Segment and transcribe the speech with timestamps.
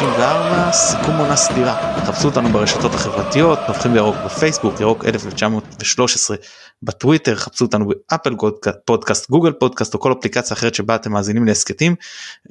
[0.00, 2.02] בירוק, פרק 294, סיכום עונה סדירה.
[2.06, 6.36] חפשו אותנו ברשתות החברתיות, נובחים בירוק בפייסבוק, ירוק 1913
[6.82, 8.34] בטוויטר, חפשו אותנו באפל
[8.84, 11.94] פודקאסט, גוגל פודקאסט או כל אפליקציה אחרת שבה אתם מאזינים להסכתים.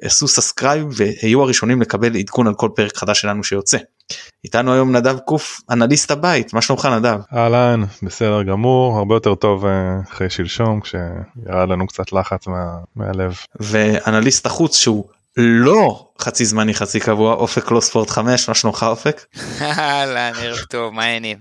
[0.01, 3.77] עשו subscribe והיו הראשונים לקבל עדכון על כל פרק חדש שלנו שיוצא.
[4.43, 7.19] איתנו היום נדב קוף, אנליסט הבית, מה שלומך נדב?
[7.33, 9.71] אהלן, בסדר גמור, הרבה יותר טוב אה,
[10.09, 13.35] אחרי שלשום כשירד לנו קצת לחץ מה, מהלב.
[13.59, 15.05] ואנליסט החוץ שהוא
[15.37, 19.25] לא חצי זמני חצי קבוע אופק לא ספורט 5 מה שלומך אופק?
[19.61, 21.37] אהלן ערב טוב מה העניינים?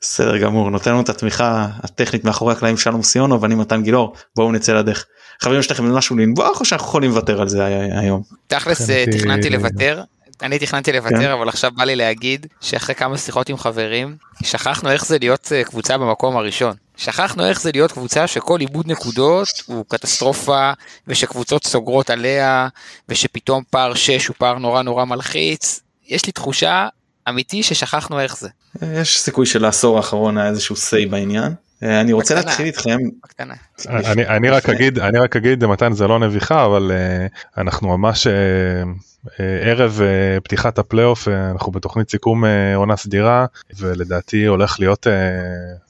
[0.00, 4.52] בסדר גמור נותן לנו את התמיכה הטכנית מאחורי הקלעים שלום סיונו ואני מתן גילאור בואו
[4.52, 5.06] נצא לדרך.
[5.42, 7.64] חברים יש לכם משהו לנבוח או שאנחנו יכולים לוותר על זה
[8.00, 8.22] היום?
[8.46, 10.02] תכלס אה, תכננתי לוותר
[10.42, 11.30] אני תכננתי לוותר כן.
[11.30, 15.64] אבל עכשיו בא לי להגיד שאחרי כמה שיחות עם חברים שכחנו איך זה להיות אה,
[15.64, 16.74] קבוצה במקום הראשון.
[16.96, 20.72] שכחנו איך זה להיות קבוצה שכל איבוד נקודות הוא קטסטרופה
[21.08, 22.68] ושקבוצות סוגרות עליה
[23.08, 25.80] ושפתאום פער 6 הוא פער נורא נורא מלחיץ.
[26.08, 26.88] יש לי תחושה
[27.28, 28.48] אמיתי ששכחנו איך זה.
[28.82, 31.52] יש סיכוי של העשור האחרון היה איזשהו say בעניין.
[31.82, 32.98] אה, אני רוצה להתחיל איתכם.
[34.08, 37.26] אני רק אגיד אני רק אגיד מתן זה לא נביכה אבל אה,
[37.62, 38.26] אנחנו ממש
[39.38, 40.00] ערב
[40.44, 43.46] פתיחת הפלייאוף אנחנו בתוכנית סיכום עונה סדירה
[43.78, 45.06] ולדעתי הולך להיות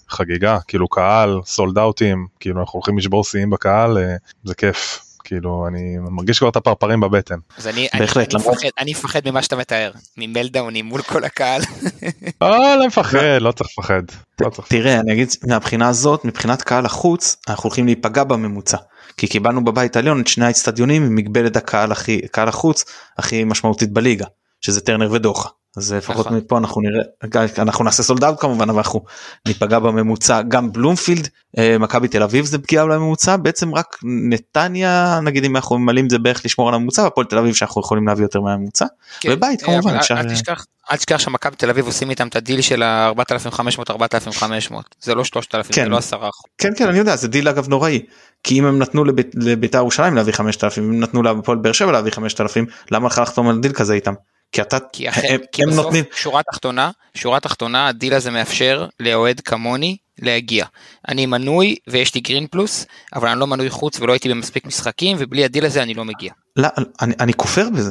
[0.09, 0.59] חגיגה.
[0.69, 3.99] כאילו קהל סולד אאוטים כאילו אנחנו הולכים לשבור שיאים בקהל
[4.45, 7.39] זה כיף כאילו אני מרגיש כבר את הפרפרים בבטן.
[7.59, 11.63] אז אני, בהחלט, אני, אני, מפחד, אני מפחד ממה שאתה מתאר ממלדאונים מול כל הקהל.
[12.43, 14.03] אה, לא מפחד לא צריך לפחד.
[14.41, 18.77] לא תראה אני אגיד מהבחינה הזאת מבחינת קהל החוץ אנחנו הולכים להיפגע בממוצע.
[19.17, 22.85] כי קיבלנו בבית העליון את שני האצטדיונים עם מגבלת הקהל הכי קהל החוץ
[23.19, 24.27] הכי משמעותית בליגה
[24.61, 25.49] שזה טרנר ודוחה.
[25.79, 26.39] אז לפחות נכון.
[26.39, 29.05] מפה אנחנו נראה אנחנו נעשה סולדאוט כמובן אבל אנחנו
[29.47, 31.29] ניפגע בממוצע גם בלומפילד
[31.59, 33.97] אה, מכבי תל אביב זה פגיעה בממוצע בעצם רק
[34.31, 37.81] נתניה נגיד אם אנחנו ממלאים את זה בערך לשמור על הממוצע והפועל תל אביב שאנחנו
[37.81, 38.87] יכולים להביא יותר מהממוצע
[39.21, 39.29] כן.
[39.33, 40.15] ובית כמובן אפשר.
[40.15, 45.15] אל תשכח אל תשכח שמכבי תל אביב עושים איתם את הדיל של ה-4500 4500 זה
[45.15, 46.19] לא 3000 כן, זה לא 10
[46.59, 48.03] כן כן אני יודע זה דיל אגב נוראי
[48.45, 52.67] כי אם הם נתנו לביתר ירושלים להביא 5000 אם נתנו להפועל באר שבע להביא 5000
[52.91, 54.15] למה לך לחתום על דיל כזה איתם
[54.53, 58.31] כי אתה כי, אחרי, הם, כי הם בסוף נותנים שורה תחתונה שורה תחתונה הדיל הזה
[58.31, 60.65] מאפשר לאוהד כמוני להגיע.
[61.09, 65.17] אני מנוי ויש לי גרין פלוס אבל אני לא מנוי חוץ ולא הייתי במספיק משחקים
[65.21, 66.33] ובלי הדיל הזה אני לא מגיע.
[66.57, 66.69] לא,
[67.01, 67.91] אני, אני כופר בזה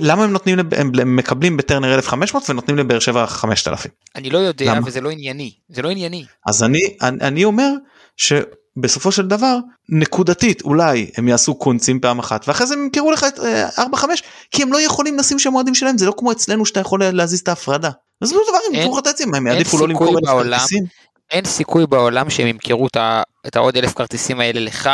[0.00, 3.90] למה הם נותנים הם מקבלים בטרנר 1500 ונותנים לבאר שבע 5000.
[4.16, 4.86] אני לא יודע למה?
[4.86, 6.24] וזה לא ענייני זה לא ענייני.
[6.46, 7.70] אז אני אני, אני אומר.
[8.16, 8.32] ש...
[8.76, 13.24] בסופו של דבר נקודתית אולי הם יעשו קונצים פעם אחת ואחרי זה הם ימכרו לך
[13.24, 14.14] את 4-5 אה,
[14.50, 17.40] כי הם לא יכולים לשים שם אוהדים שלהם זה לא כמו אצלנו שאתה יכול להזיז
[17.40, 17.90] את ההפרדה.
[18.20, 20.84] אז לא דבר הם ימכרו העצים הם יעדיפו לא למכור את הכרטיסים.
[21.30, 22.86] אין סיכוי בעולם שהם ימכרו
[23.46, 24.90] את העוד אלף כרטיסים האלה לך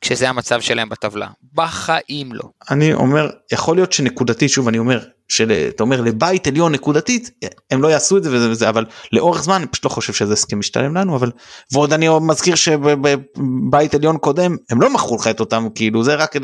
[0.00, 2.44] כשזה המצב שלהם בטבלה בחיים לא.
[2.70, 7.30] אני אומר יכול להיות שנקודתית שוב אני אומר שאתה אומר לבית עליון נקודתית
[7.70, 10.32] הם לא יעשו את זה וזה, וזה אבל לאורך זמן אני פשוט לא חושב שזה
[10.32, 11.30] הסכם משתלם לנו אבל
[11.72, 16.34] ועוד אני מזכיר שבבית עליון קודם הם לא מכרו לך את אותם כאילו זה רק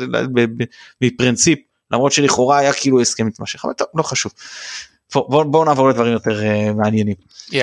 [1.01, 1.59] מפרינציפ
[1.91, 4.31] למרות שלכאורה היה כאילו הסכם מתמשך אבל טוב לא חשוב.
[5.15, 7.15] בואו בוא נעבור לדברים יותר uh, מעניינים.
[7.49, 7.53] Yeah.
[7.53, 7.55] Uh,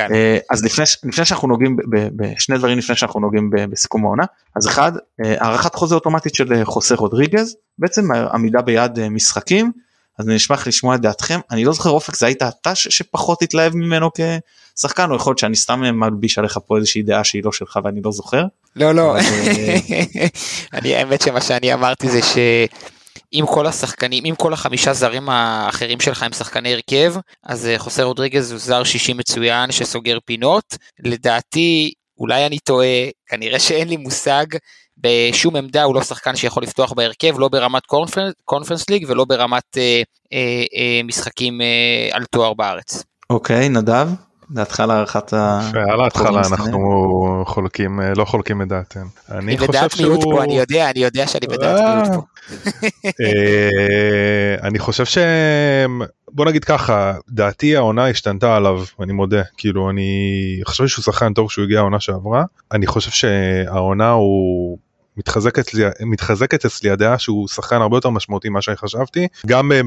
[0.51, 4.25] אז לפני, לפני שאנחנו נוגעים בשני דברים לפני שאנחנו נוגעים בסיכום העונה
[4.57, 9.73] אז אחד uh, הארכת חוזה אוטומטית של חוסה רודריגז בעצם עמידה ביעד uh, משחקים
[10.19, 13.77] אז אני אשמח לשמוע את דעתכם אני לא זוכר אופק זה היית אתה שפחות התלהב
[13.77, 14.11] ממנו
[14.77, 18.01] כשחקן או יכול להיות שאני סתם מלביש עליך פה איזושהי דעה שהיא לא שלך ואני
[18.05, 18.45] לא זוכר.
[18.77, 19.17] לא לא
[20.75, 22.37] אני האמת שמה שאני אמרתי זה ש...
[23.33, 28.05] אם כל השחקנים, אם כל החמישה זרים האחרים שלך הם שחקני הרכב, אז אה, חוסר
[28.05, 30.77] רודריגז הוא זר שישי מצוין שסוגר פינות.
[31.05, 34.47] לדעתי, אולי אני טועה, כנראה שאין לי מושג,
[35.03, 37.83] בשום עמדה הוא לא שחקן שיכול לפתוח בהרכב, לא ברמת
[38.45, 40.03] קונפרנס ליג ולא ברמת אה,
[40.33, 43.05] אה, אה, משחקים אה, על תואר בארץ.
[43.31, 44.09] אוקיי, נדב?
[44.51, 45.71] דעתך להערכת ה...
[45.93, 49.07] על ההתחלה אנחנו חולקים לא חולקים את דעתנו.
[49.31, 51.95] אני בדעת מיעוט פה אני יודע אני יודע שאני בדעת אה.
[51.95, 52.23] מיעוט פה.
[53.05, 55.19] אה, אני חושב ש...
[56.33, 61.49] בוא נגיד ככה דעתי העונה השתנתה עליו אני מודה כאילו אני חושב שהוא שחקן טוב
[61.49, 64.79] כשהוא הגיע העונה שעברה אני חושב שהעונה הוא
[65.17, 65.67] מתחזקת
[66.01, 69.29] מתחזקת אצלי הדעה שהוא שחקן הרבה יותר משמעותי ממה שאני חשבתי.
[69.47, 69.81] גם אה,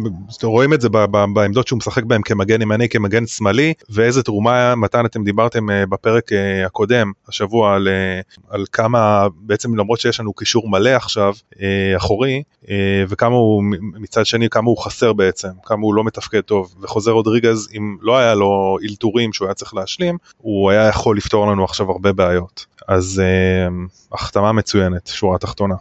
[0.44, 0.89] רואים את זה
[1.33, 6.33] בעמדות שהוא משחק בהם כמגן ימני כמגן שמאלי ואיזה תרומה מתן אתם דיברתם אה, בפרק
[6.33, 7.88] אה, הקודם השבוע על,
[8.50, 11.33] על כמה בעצם למרות שיש לנו קישור מלא עכשיו
[11.98, 12.44] אחורי
[13.10, 16.75] וכמה הוא מצד שני כמה הוא חסר בעצם כמה הוא לא מתפקד טוב.
[16.81, 21.48] וחוזר רודריגז אם לא היה לו אלתורים שהוא היה צריך להשלים הוא היה יכול לפתור
[21.48, 23.22] לנו עכשיו הרבה בעיות אז
[24.12, 25.76] החתמה מצוינת שורה תחתונה.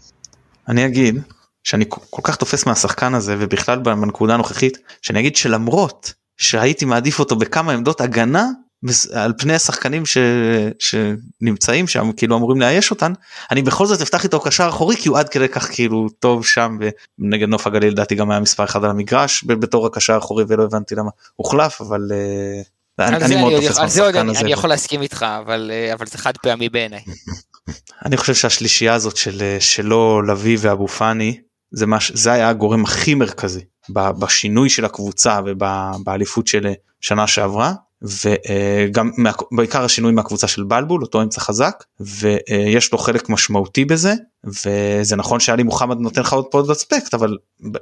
[0.69, 1.23] אני אגיד
[1.65, 7.37] שאני כל כך תופס מהשחקן הזה ובכלל בנקודה הנוכחית שאני אגיד שלמרות שהייתי מעדיף אותו
[7.37, 8.49] בכמה עמדות הגנה
[9.13, 10.19] על פני השחקנים ש...
[10.79, 13.13] שנמצאים שם כאילו אמורים לאייש אותן
[13.51, 16.79] אני בכל זאת אפתח איתו קשר אחורי כי הוא עד כדי כך כאילו טוב שם
[17.19, 20.95] ונגד נוף הגליל לדעתי גם היה מספר אחד על המגרש בתור הקשר האחורי ולא הבנתי
[20.95, 22.09] למה הוחלף אבל.
[22.13, 22.63] אה,
[22.99, 24.41] אני, מאוד תופס מהשחקן הזה.
[24.41, 27.01] אני יכול להסכים איתך אבל אה, אבל זה חד פעמי בעיניי.
[28.07, 32.85] אני חושב שהשלישייה הזאת של אה, שלו לביא ואבו פאני זה מה זה היה הגורם
[32.85, 33.61] הכי מרכזי
[33.91, 39.11] בשינוי של הקבוצה ובאליפות של שנה שעברה וגם
[39.53, 44.15] בעיקר השינוי מהקבוצה של בלבול אותו אמצע חזק ויש לו חלק משמעותי בזה
[44.45, 47.37] וזה נכון שאלי מוחמד נותן לך עוד פה עוד אספקט אבל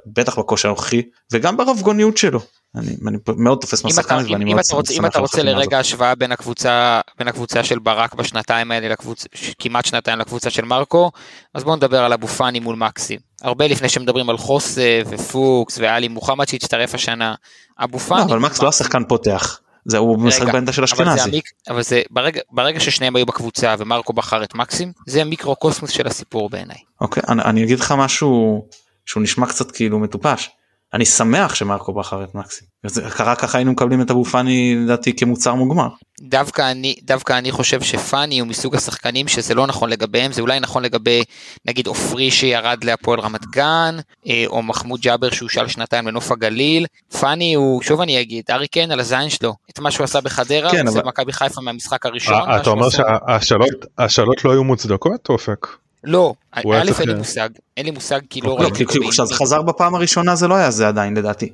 [0.05, 1.01] בטח בכושר הנוכחי
[1.31, 2.39] וגם ברבגוניות שלו.
[2.75, 7.01] אני, אני מאוד תופס מהשחקן ואני מאוד שמח אם אתה רוצה לרגע השוואה בין הקבוצה
[7.19, 9.27] בין הקבוצה של ברק בשנתיים האלה לקבוצה
[9.59, 11.11] כמעט שנתיים לקבוצה של מרקו
[11.53, 16.07] אז בוא נדבר על אבו פאני מול מקסים הרבה לפני שמדברים על חוסה ופוקס ואלי
[16.07, 17.35] מוחמד שהצטרף השנה
[17.79, 18.21] אבו פאני.
[18.21, 19.59] לא, אבל מקס לא השחקן פותח.
[19.85, 21.21] זה הוא משחק בעמדה של אשכנזי.
[21.21, 21.39] אבל,
[21.69, 26.07] אבל זה ברגע, ברגע ששניהם היו בקבוצה ומרקו בחר את מקסים זה המיקרו קוסמוס של
[26.07, 26.77] הסיפור בעיניי.
[27.01, 28.65] אוקיי אני, אני אגיד לך משהו
[29.05, 30.49] שהוא נשמע קצת כאילו מטופש
[30.93, 32.67] אני שמח שמרקו בחר את מקסים.
[33.09, 35.87] קרה ככה היינו מקבלים את אבו פאני לדעתי כמוצר מוגמר.
[36.21, 40.59] דווקא אני דווקא אני חושב שפאני הוא מסוג השחקנים שזה לא נכון לגביהם זה אולי
[40.59, 41.23] נכון לגבי
[41.65, 43.97] נגיד עופרי שירד להפועל רמת גן
[44.27, 46.85] אה, או מחמוד ג'אבר שהוא שאל שנתיים לנוף הגליל
[47.19, 50.71] פאני הוא שוב אני אגיד ארי קיין על הזין שלו את מה שהוא עשה בחדרה
[50.71, 51.01] כן, אבל...
[51.05, 52.33] מכבי חיפה מהמשחק הראשון.
[52.33, 55.67] אה, אתה אומר שהשאלות לא היו מוצדקות אופק?
[56.03, 56.61] לא, א'
[56.99, 59.09] אין לי מושג, אין לי מושג כי לא אוקיי, ראיתי.
[59.09, 61.49] כשזה חזר בפעם הראשונה זה לא היה זה עדיין לדעתי.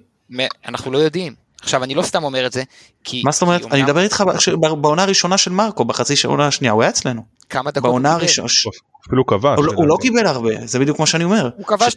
[0.68, 1.34] אנחנו לא יודעים.
[1.62, 2.64] עכשיו אני לא סתם אומר את זה
[3.04, 3.22] כי...
[3.26, 3.66] מה זאת אומרת?
[3.72, 4.24] אני מדבר איתך
[4.82, 7.39] בעונה הראשונה של מרקו בחצי שנה השנייה הוא היה אצלנו.
[7.50, 8.48] כמה דקות בעונה הראשונה.
[9.08, 9.58] אפילו כבש.
[9.58, 11.50] הוא, לא- הוא לא קיבל הרבה זה בדיוק מה שאני אומר.
[11.58, 11.96] הוא כבש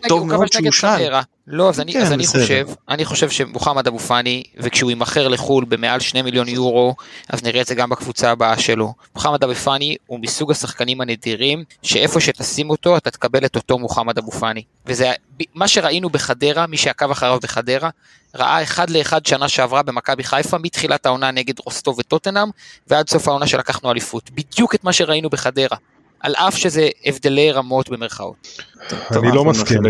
[0.58, 1.22] נגד חדרה.
[1.46, 5.64] לא אז אני, כן, אז אני חושב אני חושב שמוחמד אבו פאני וכשהוא יימכר לחו"ל
[5.64, 6.94] במעל 2 מיליון יורו
[7.28, 8.92] אז נראה את זה גם בקבוצה הבאה שלו.
[9.14, 14.18] מוחמד אבו פאני הוא מסוג השחקנים הנדירים שאיפה שתשים אותו אתה תקבל את אותו מוחמד
[14.18, 14.62] אבו פאני.
[14.86, 15.12] וזה
[15.54, 17.90] מה שראינו בחדרה מי שעקב אחריו בחדרה
[18.34, 22.48] ראה אחד לאחד שנה שעברה במכבי חיפה מתחילת העונה נגד רוסטוב וטוטנאם
[22.86, 25.76] ועד סוף העונה שלקחנו אליפות בדיוק את מה שראינו בחדרה.
[26.22, 28.62] על אף שזה הבדלי רמות במרכאות.
[29.10, 29.82] אני לא מסכים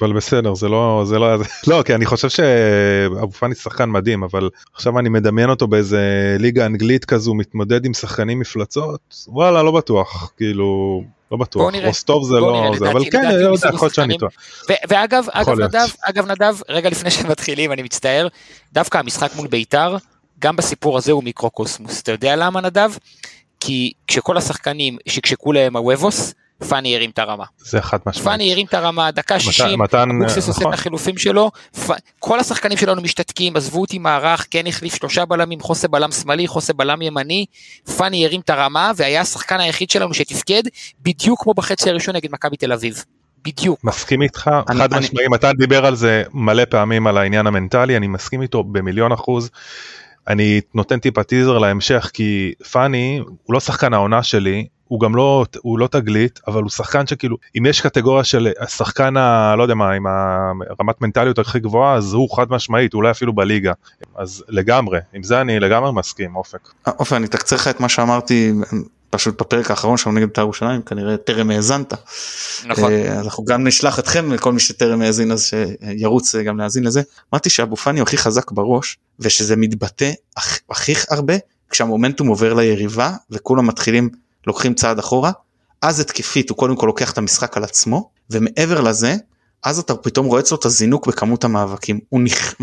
[0.00, 1.36] אבל בסדר זה לא זה לא
[1.66, 6.66] לא כי אני חושב שאבו פאני שחקן מדהים אבל עכשיו אני מדמיין אותו באיזה ליגה
[6.66, 11.74] אנגלית כזו מתמודד עם שחקנים מפלצות וואלה לא בטוח כאילו לא בטוח.
[11.84, 14.32] רוסטוב זה לא זה אבל כן יודע יכול להיות שאני טועה.
[14.88, 18.28] ואגב אגב נדב אגב נדב רגע לפני שמתחילים אני מצטער.
[18.72, 19.96] דווקא המשחק מול בית"ר
[20.38, 22.00] גם בסיפור הזה הוא מיקרוקוסמוס.
[22.00, 22.90] אתה יודע למה נדב?
[23.60, 26.34] כי כשכל השחקנים שקשקו להם הוובוס,
[26.68, 27.44] פאני הרים את הרמה.
[27.58, 28.28] זה חד משמעית.
[28.28, 30.72] פאני הרים את הרמה, דקה 60, אבוקסיס עושה את נכון.
[30.72, 31.50] החילופים שלו,
[32.18, 36.72] כל השחקנים שלנו משתתקים, עזבו אותי מערך, כן החליף שלושה בלמים, חוסה בלם שמאלי, חוסה
[36.72, 37.46] בלם ימני,
[37.96, 40.62] פאני הרים את הרמה והיה השחקן היחיד שלנו שתפקד
[41.02, 43.04] בדיוק כמו בחצי הראשון נגד מכבי תל אביב.
[43.44, 43.84] בדיוק.
[43.84, 48.42] מסכים איתך, חד משמעי, מתן דיבר על זה מלא פעמים על העניין המנטלי, אני מסכים
[48.42, 49.50] איתו במיליון אחוז.
[50.28, 55.44] אני נותן טיפה טיזר להמשך כי פאני הוא לא שחקן העונה שלי הוא גם לא
[55.62, 59.92] הוא לא תגלית אבל הוא שחקן שכאילו אם יש קטגוריה של השחקן הלא יודע מה
[59.92, 63.72] עם הרמת מנטליות הכי גבוהה אז הוא חד משמעית אולי אפילו בליגה
[64.16, 66.68] אז לגמרי עם זה אני לגמרי מסכים אופק.
[66.86, 68.52] אופק אני אתקצר לך את מה שאמרתי
[69.10, 71.92] פשוט בפרק האחרון שלנו נגד בית"ר ירושלים כנראה טרם האזנת.
[72.64, 72.92] נכון.
[72.92, 77.02] אה, אנחנו גם נשלח אתכם לכל מי שטרם האזין אז שירוץ גם להאזין לזה.
[77.34, 80.10] אמרתי שאבו פאני הוא הכי חזק בראש ושזה מתבטא
[80.70, 81.34] הכי הרבה
[81.70, 84.10] כשהמומנטום עובר ליריבה וכולם מתחילים
[84.50, 85.32] לוקחים צעד אחורה
[85.82, 89.16] אז התקפית הוא קודם כל לוקח את המשחק על עצמו ומעבר לזה
[89.62, 92.00] אז אתה פתאום רואה אצלו את הזינוק בכמות המאבקים.
[92.08, 92.54] הוא נכ...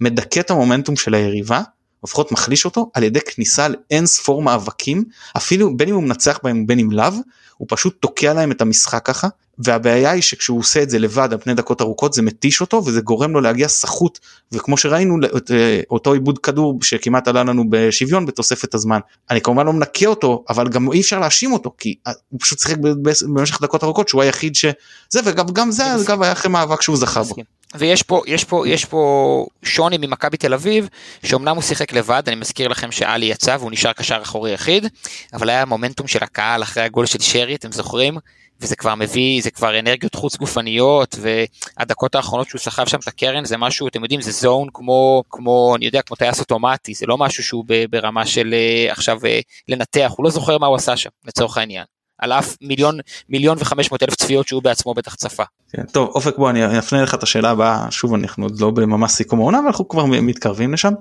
[0.00, 1.62] מדכא את המומנטום של היריבה
[2.04, 5.04] לפחות מחליש אותו על ידי כניסה לאין ספור מאבקים
[5.36, 7.12] אפילו בין אם הוא מנצח בהם בין אם לאו
[7.56, 9.28] הוא פשוט תוקע להם את המשחק ככה
[9.58, 13.00] והבעיה היא שכשהוא עושה את זה לבד על פני דקות ארוכות זה מתיש אותו וזה
[13.00, 14.18] גורם לו להגיע סחוט.
[14.52, 15.16] וכמו שראינו
[15.50, 18.98] אה, אותו עיבוד כדור שכמעט עלה לנו בשוויון בתוספת הזמן.
[19.30, 22.58] אני כמובן לא מנקה אותו אבל גם אי אפשר להאשים אותו כי אה, הוא פשוט
[22.58, 27.22] שיחק במשך דקות ארוכות שהוא היחיד שזה וגם זה אגב היה אחרי מאבק שהוא זכה
[27.22, 27.34] בו.
[27.74, 30.88] ויש פה יש פה יש פה שוני ממכבי תל אביב
[31.24, 34.86] שאומנם הוא שיחק לבד אני מזכיר לכם שאלי יצא והוא נשאר קשר אחורי יחיד
[35.32, 38.18] אבל היה מומנטום של הקהל אחרי הגול של שרי אתם זוכרים
[38.62, 43.44] וזה כבר מביא זה כבר אנרגיות חוץ גופניות והדקות האחרונות שהוא סחב שם את הקרן
[43.44, 47.18] זה משהו אתם יודעים זה זון כמו כמו אני יודע כמו טייס אוטומטי זה לא
[47.18, 51.10] משהו שהוא ברמה של אה, עכשיו אה, לנתח הוא לא זוכר מה הוא עשה שם
[51.24, 51.84] לצורך העניין
[52.18, 55.42] על אף מיליון מיליון וחמש מאות אלף צפיות שהוא בעצמו בטח צפה.
[55.72, 59.12] כן, טוב אופק בוא אני אפנה לך את השאלה הבאה שוב אנחנו עוד לא בממש
[59.12, 60.92] סיכום העונה אבל אנחנו כבר מתקרבים לשם.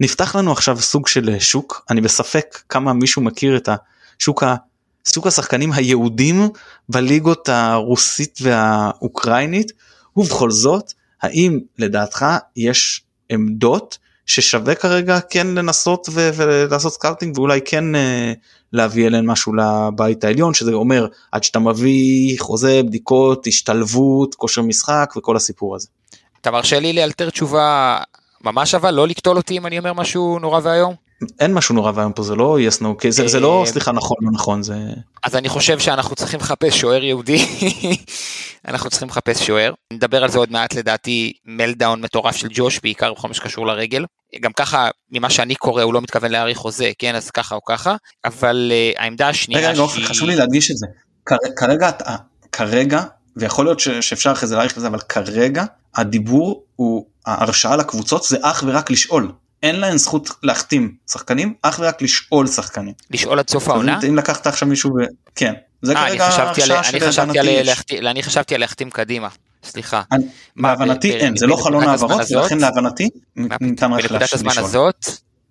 [0.00, 3.68] נפתח לנו עכשיו סוג של שוק אני בספק כמה מישהו מכיר את
[4.18, 4.54] השוק ה...
[5.06, 6.48] סוג השחקנים היהודים
[6.88, 9.72] בליגות הרוסית והאוקראינית
[10.16, 17.94] ובכל זאת האם לדעתך יש עמדות ששווה כרגע כן לנסות ו- ולעשות scouting ואולי כן
[17.94, 17.98] אה,
[18.72, 25.14] להביא אליהן משהו לבית העליון שזה אומר עד שאתה מביא חוזה בדיקות השתלבות כושר משחק
[25.16, 25.88] וכל הסיפור הזה.
[26.40, 27.98] אתה מרשה לי לאלתר תשובה
[28.44, 31.05] ממש אבל לא לקטול אותי אם אני אומר משהו נורא ואיום?
[31.40, 34.16] אין משהו נורא ואיום פה זה לא יס נו זה, זה לא אה, סליחה נכון
[34.20, 34.74] לא נכון זה
[35.22, 37.38] אז אני חושב שאנחנו צריכים לחפש שוער יהודי.
[38.68, 39.72] אנחנו צריכים לחפש שוער.
[39.92, 44.04] נדבר על זה עוד מעט לדעתי מלדאון מטורף של ג'וש בעיקר בכל מה שקשור לרגל.
[44.40, 47.96] גם ככה ממה שאני קורא הוא לא מתכוון להאריך חוזה כן אז ככה או ככה
[48.24, 50.06] אבל uh, העמדה השנייה רגע, שהיא...
[50.06, 50.86] חשוב לי להדגיש את זה.
[51.56, 51.90] כרגע
[52.52, 53.02] כרגע
[53.36, 58.36] ויכול להיות שאפשר אחרי זה להאריך את זה אבל כרגע הדיבור הוא ההרשאה לקבוצות זה
[58.42, 59.32] אך ורק לשאול
[59.62, 62.92] אין להן זכות להחתים שחקנים אך ורק לשאול שחקנים.
[63.10, 63.98] לשאול עד סוף העונה?
[64.08, 65.00] אם לקחת עכשיו מישהו ו...
[65.34, 65.54] כן.
[65.82, 67.98] זה 아, כרגע ההרשאה שלהבנתי.
[67.98, 69.28] אני חשבתי על להחתים קדימה.
[69.64, 70.02] סליחה.
[70.56, 75.06] להבנתי אין זה לא חלון העברות ולכן להבנתי ניתן רק בנקודת הזמן הזאת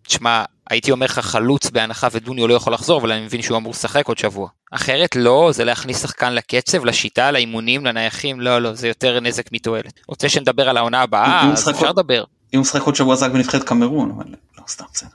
[0.07, 3.71] תשמע הייתי אומר לך חלוץ בהנחה ודוניו לא יכול לחזור אבל אני מבין שהוא אמור
[3.71, 4.49] לשחק עוד שבוע.
[4.71, 9.99] אחרת לא זה להכניס שחקן לקצב לשיטה לאימונים לנייחים לא לא זה יותר נזק מתועלת.
[10.07, 12.23] רוצה שנדבר על העונה הבאה אז אפשר לדבר.
[12.53, 14.25] אם הוא משחק עוד שבוע זק בנבחרת קמרון אבל
[14.57, 15.09] לא סתם בסדר.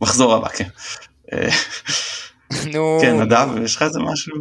[0.00, 0.68] מחזור הבא כן.
[2.72, 2.98] נו.
[3.02, 4.36] כן נדב יש לך איזה משהו.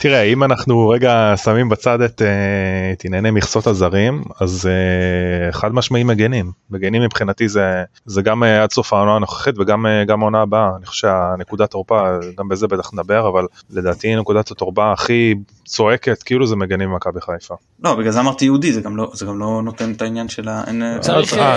[0.00, 5.74] תראה אם אנחנו רגע שמים בצד את, אה, את ענייני מכסות הזרים אז uh, חד
[5.74, 10.42] משמעי מגנים מגנים מבחינתי זה זה גם uh, עד סוף העונה הנוכחית וגם גם העונה
[10.42, 15.34] הבאה אני חושב שהנקודת תורפה גם בזה בטח נדבר אבל לדעתי נקודת התורפה הכי
[15.66, 17.54] צועקת כאילו זה מגנים במכבי חיפה.
[17.84, 20.48] לא בגלל זה אמרתי יהודי זה גם לא זה גם לא נותן את העניין של
[20.48, 20.64] ה...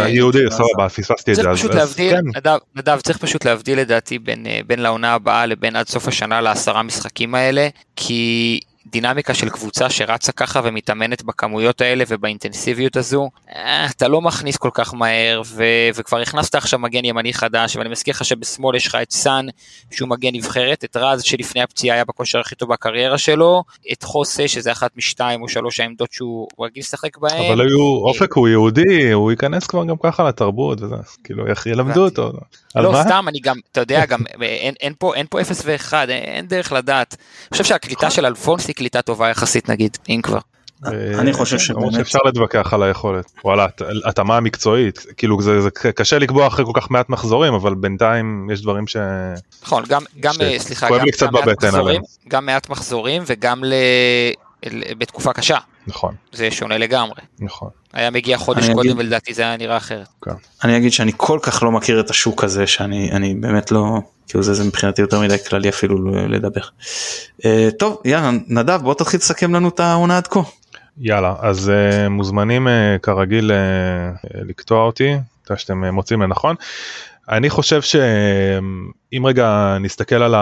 [0.08, 1.42] יהודי סבבה פספסתי את זה.
[1.42, 2.50] צריך פשוט להבדיל כן.
[2.76, 4.20] נדב צריך פשוט להבדיל לדעתי
[4.68, 7.68] בין לעונה הבאה לבין עד סוף השנה לעשרה משחקים האלה
[8.01, 14.58] כי דינמיקה של קבוצה שרצה ככה ומתאמנת בכמויות האלה ובאינטנסיביות הזו, אה, אתה לא מכניס
[14.58, 18.88] כל כך מהר ו- וכבר הכנסת עכשיו מגן ימני חדש ואני מזכיר לך שבשמאל יש
[18.88, 19.46] לך את סאן
[19.91, 24.48] שהוא מגן נבחרת, את רז שלפני הפציעה היה בכושר הכי טוב בקריירה שלו, את חוסה
[24.48, 27.51] שזה אחת משתיים או שלוש העמדות שהוא רגיל לשחק בהן.
[27.51, 32.32] אבל היו, אופק הוא יהודי, הוא ייכנס כבר גם ככה לתרבות וזה, כאילו ילמדו אותו.
[32.76, 36.10] לא סתם אני גם, אתה יודע גם אין, אין פה אין פה 0 ו-1, אין,
[36.10, 37.16] אין דרך לדעת.
[37.20, 40.40] אני חושב שהקליטה של אלפונס היא קליטה טובה יחסית נגיד, אם כבר.
[41.20, 43.32] אני חושב כן, שבאמת אפשר להתווכח על היכולת.
[43.44, 43.68] וואלה
[44.06, 48.62] התאמה המקצועית כאילו זה, זה קשה לקבוע אחרי כל כך מעט מחזורים אבל בינתיים יש
[48.62, 48.98] דברים ש...
[49.64, 53.74] נכון גם גם סליחה גם, גם, מעט מחזורים, גם מעט מחזורים וגם ל...
[54.98, 55.58] בתקופה קשה
[55.88, 59.00] נכון זה שונה לגמרי נכון היה מגיע חודש קודם אגיד...
[59.00, 60.08] ולדעתי זה היה נראה אחרת.
[60.22, 60.32] כן.
[60.64, 64.44] אני אגיד שאני כל כך לא מכיר את השוק הזה שאני אני באמת לא כאילו
[64.44, 66.62] זה, זה מבחינתי יותר מדי כללי אפילו לדבר.
[67.42, 67.46] Uh,
[67.80, 70.40] טוב יאללה נדב בוא תתחיל לסכם לנו את העונה עד כה.
[70.98, 75.16] יאללה אז uh, מוזמנים uh, כרגיל uh, לקטוע אותי
[75.56, 76.56] שאתם uh, מוצאים לנכון.
[77.30, 80.36] אני חושב שאם רגע נסתכל על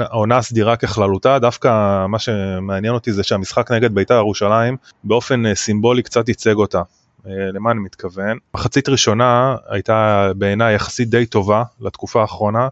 [0.00, 6.28] העונה הסדירה ככללותה דווקא מה שמעניין אותי זה שהמשחק נגד בית"ר ירושלים באופן סימבולי קצת
[6.28, 6.82] ייצג אותה.
[7.26, 8.38] למה אני מתכוון?
[8.54, 12.68] מחצית ראשונה הייתה בעיניי יחסית די טובה לתקופה האחרונה,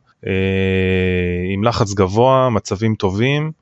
[1.54, 3.52] עם לחץ גבוה, מצבים טובים,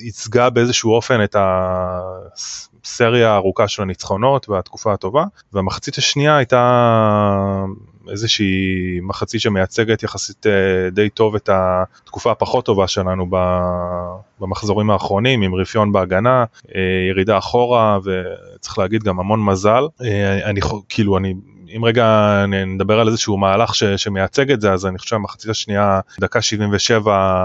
[0.00, 7.64] ייצגה באיזשהו אופן את הסריה הארוכה של הניצחונות והתקופה הטובה, והמחצית השנייה הייתה
[8.10, 13.26] איזושהי מחצית שמייצגת יחסית אה, די טוב את התקופה הפחות טובה שלנו
[14.40, 16.44] במחזורים האחרונים, עם רפיון בהגנה,
[16.74, 16.80] אה,
[17.10, 19.82] ירידה אחורה, וצריך להגיד גם המון מזל.
[20.04, 21.34] אה, אני כאילו, אני
[21.76, 26.00] אם רגע נדבר על איזשהו מהלך ש, שמייצג את זה, אז אני חושב שהמחצית השנייה,
[26.20, 27.40] דקה 77,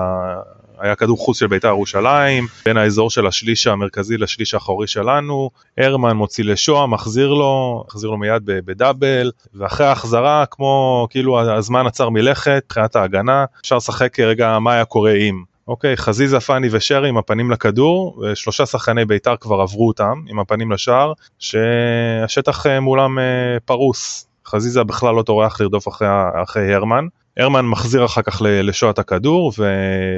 [0.80, 6.16] היה כדור חוץ של בית"ר ירושלים, בין האזור של השליש המרכזי לשליש האחורי שלנו, הרמן
[6.18, 12.64] מוציא לשואה, מחזיר לו, מחזיר לו מיד בדאבל, ואחרי ההחזרה, כמו כאילו הזמן עצר מלכת,
[12.66, 15.44] מבחינת ההגנה, אפשר לשחק רגע מה היה קורה אם.
[15.68, 20.72] אוקיי, חזיזה, פאני ושרי עם הפנים לכדור, ושלושה שחקני בית"ר כבר עברו אותם עם הפנים
[20.72, 23.24] לשער, שהשטח אה, מולם אה,
[23.66, 24.28] פרוס.
[24.46, 26.08] חזיזה בכלל לא טורח לרדוף אחרי,
[26.44, 27.06] אחרי הרמן.
[27.38, 29.64] הרמן מחזיר אחר כך לשואה את הכדור, ו...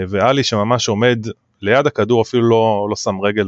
[0.08, 1.26] ואלי שממש עומד
[1.62, 3.48] ליד הכדור אפילו לא, לא שם רגל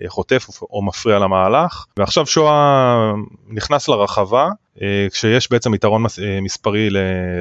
[0.00, 3.12] וחוטף או מפריע למהלך ועכשיו שואה
[3.48, 4.48] נכנס לרחבה
[4.82, 6.88] אה, כשיש בעצם יתרון אה, מספרי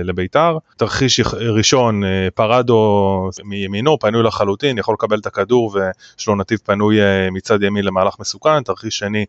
[0.03, 0.57] לביתר.
[0.77, 6.97] תרחיש ראשון אה, פרדו מימינו פנוי לחלוטין יכול לקבל את הכדור ויש לו נתיב פנוי
[7.31, 8.63] מצד ימין למהלך מסוכן.
[8.63, 9.25] תרחיש שני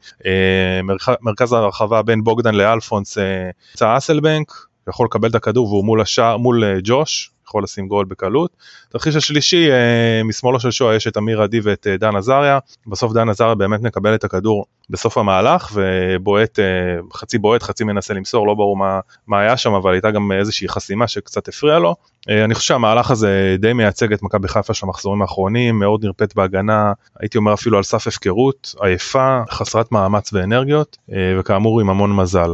[1.21, 4.53] מרכז הרחבה בין בוגדן לאלפונס נמצא אסלבנק
[4.89, 8.51] יכול לקבל את הכדור והוא מול השער מול ג'וש יכול לשים גול בקלות.
[8.89, 13.13] תרחיש השלישי, אה, משמאלו של שואה יש את אמיר עדי ואת אה, דן עזריה, בסוף
[13.13, 16.65] דן עזריה באמת מקבל את הכדור בסוף המהלך ובועט, אה,
[17.13, 20.69] חצי בועט, חצי מנסה למסור, לא ברור מה, מה היה שם, אבל הייתה גם איזושהי
[20.69, 21.95] חסימה שקצת הפריעה לו.
[22.29, 26.93] אני חושב שהמהלך הזה די מייצג את מכבי חיפה של המחזורים האחרונים, מאוד נרפאת בהגנה,
[27.21, 30.97] הייתי אומר אפילו על סף הפקרות, עייפה, חסרת מאמץ ואנרגיות,
[31.39, 32.51] וכאמור עם המון מזל.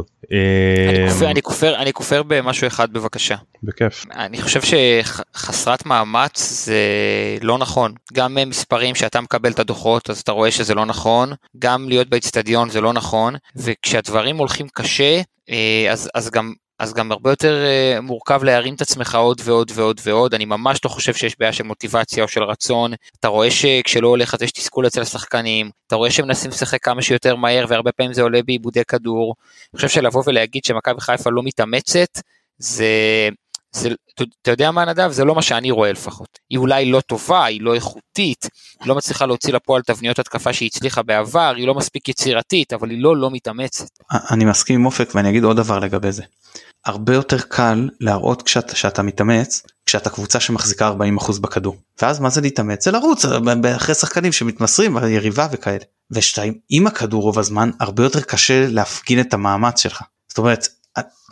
[1.21, 3.35] אני כופר, אני כופר במשהו אחד בבקשה.
[3.63, 4.05] בכיף.
[4.15, 6.77] אני חושב שחסרת מאמץ זה
[7.41, 7.93] לא נכון.
[8.13, 12.69] גם מספרים שאתה מקבל את הדוחות אז אתה רואה שזה לא נכון, גם להיות באצטדיון
[12.69, 18.01] זה לא נכון, וכשהדברים הולכים קשה אה, אז, אז גם אז גם הרבה יותר uh,
[18.01, 21.63] מורכב להרים את עצמך עוד ועוד ועוד ועוד, אני ממש לא חושב שיש בעיה של
[21.63, 26.11] מוטיבציה או של רצון, אתה רואה שכשלא הולך אז יש תסכול אצל השחקנים, אתה רואה
[26.11, 29.35] שהם מנסים לשחק כמה שיותר מהר והרבה פעמים זה עולה בעיבודי כדור,
[29.73, 32.19] אני חושב שלבוא ולהגיד שמכבי חיפה לא מתאמצת,
[32.57, 32.89] זה,
[33.71, 33.89] זה,
[34.41, 35.11] אתה יודע מה נדב?
[35.11, 36.39] זה לא מה שאני רואה לפחות.
[36.49, 38.47] היא אולי לא טובה, היא לא איכותית,
[38.79, 42.89] היא לא מצליחה להוציא לפועל תבניות התקפה שהיא הצליחה בעבר, היא לא מספיק יצירתית, אבל
[42.89, 43.89] היא לא לא מתאמצת.
[44.31, 46.23] אני מסכים עם אופק ואני אגיד עוד דבר לגבי זה.
[46.85, 51.77] הרבה יותר קל להראות כשאת, שאתה מתאמץ כשאתה קבוצה שמחזיקה 40% בכדור.
[52.01, 52.85] ואז מה זה להתאמץ?
[52.85, 53.25] זה לרוץ
[53.75, 55.83] אחרי שחקנים שמתמסרים ביריבה וכאלה.
[56.11, 60.01] ושתיים, עם הכדור רוב הזמן הרבה יותר קשה להפגין את המאמץ שלך.
[60.27, 60.67] זאת אומרת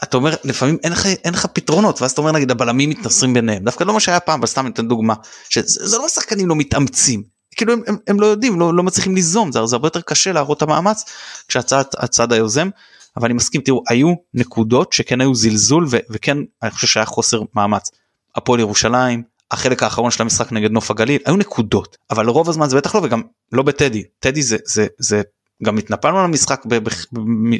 [0.03, 3.63] אתה אומר לפעמים אין לך אין לך פתרונות ואז אתה אומר נגיד הבלמים מתנסרים ביניהם.
[3.63, 5.13] דווקא לא מה שהיה פעם אבל סתם ניתן דוגמה
[5.49, 7.23] שזה לא שחקנים לא מתאמצים.
[7.55, 10.31] כאילו הם, הם, הם לא יודעים לא, לא מצליחים ליזום זה, זה הרבה יותר קשה
[10.31, 11.05] להראות את המאמץ
[11.47, 12.69] כשהצד הצד היוזם.
[13.17, 17.41] אבל אני מסכים תראו היו נקודות שכן היו זלזול ו, וכן אני חושב שהיה חוסר
[17.55, 17.91] מאמץ.
[18.35, 22.77] הפועל ירושלים החלק האחרון של המשחק נגד נוף הגליל היו נקודות אבל רוב הזמן זה
[22.77, 24.03] בטח לא וגם לא בטדי.
[24.19, 25.21] טדי זה זה זה
[25.63, 26.63] גם התנפלנו על המשחק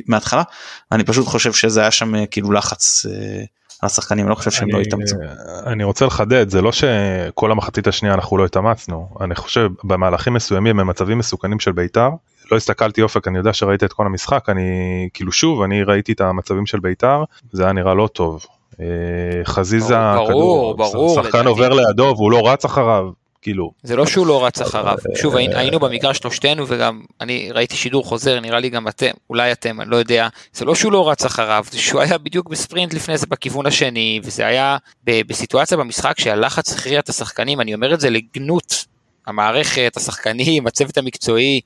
[0.08, 0.44] מההתחלה
[0.92, 3.12] אני פשוט חושב שזה היה שם אה, כאילו לחץ אה,
[3.82, 5.16] על השחקנים אני לא חושב שהם לא התאמצו.
[5.66, 10.78] אני רוצה לחדד זה לא שכל המחצית השנייה אנחנו לא התאמצנו אני חושב במהלכים מסוימים
[10.78, 12.10] במצבים מסוכנים של בית"ר
[12.52, 14.70] לא הסתכלתי אופק אני יודע שראית את כל המשחק אני
[15.14, 18.46] כאילו שוב אני ראיתי את המצבים של בית"ר זה היה נראה לא טוב.
[18.80, 18.86] אה,
[19.46, 23.10] חזיזה ברור, כדור, ברור, שחקן עובר לידו והוא לא רץ אחריו
[23.42, 23.72] כאילו.
[23.84, 28.40] זה לא שהוא לא רץ אחריו, שוב היינו במגרש שלושתנו וגם אני ראיתי שידור חוזר,
[28.40, 31.66] נראה לי גם אתם, אולי אתם, אני לא יודע, זה לא שהוא לא רץ אחריו,
[31.72, 37.00] זה שהוא היה בדיוק בספרינט לפני זה בכיוון השני, וזה היה בסיטואציה במשחק שהלחץ הכריע
[37.00, 38.86] את השחקנים, אני אומר את זה לגנות,
[39.30, 41.62] המערכת, השחקנים, הצוות המקצועי,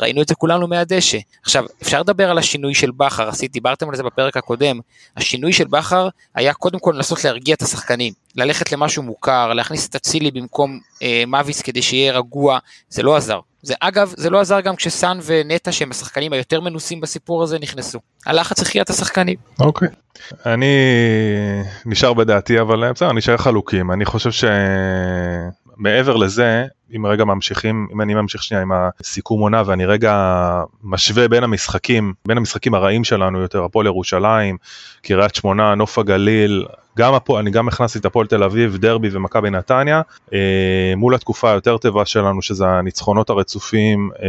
[0.00, 1.18] ראינו את זה כולנו מהדשא.
[1.42, 4.80] עכשיו, אפשר לדבר על השינוי של בכר, עשית, דיברתם על זה בפרק הקודם,
[5.16, 9.96] השינוי של בכר היה קודם כל לנסות להרגיע את השחקנים, ללכת למשהו מוכר, להכניס את
[9.96, 13.40] אצילי במקום אה, מאביס כדי שיהיה רגוע, זה לא עזר.
[13.62, 17.98] זה אגב, זה לא עזר גם כשסאן ונטע שהם השחקנים היותר מנוסים בסיפור הזה נכנסו.
[18.26, 19.36] הלחץ הכריע את השחקנים.
[19.60, 19.88] אוקיי.
[19.88, 20.08] Okay.
[20.46, 20.66] אני
[21.86, 23.92] נשאר בדעתי אבל בסדר, נשאר חלוקים.
[23.92, 24.30] אני חושב
[25.78, 26.64] שמעבר לזה,
[26.96, 30.14] אם רגע ממשיכים, אם אני ממשיך שנייה עם הסיכום עונה ואני רגע
[30.82, 34.56] משווה בין המשחקים, בין המשחקים הרעים שלנו יותר, הפועל ירושלים,
[35.02, 36.66] קריית שמונה, נוף הגליל,
[36.98, 41.50] גם הפועל, אני גם הכנסתי את הפועל תל אביב, דרבי ומכבי נתניה, אה, מול התקופה
[41.50, 44.28] היותר טובה שלנו שזה הניצחונות הרצופים, אה,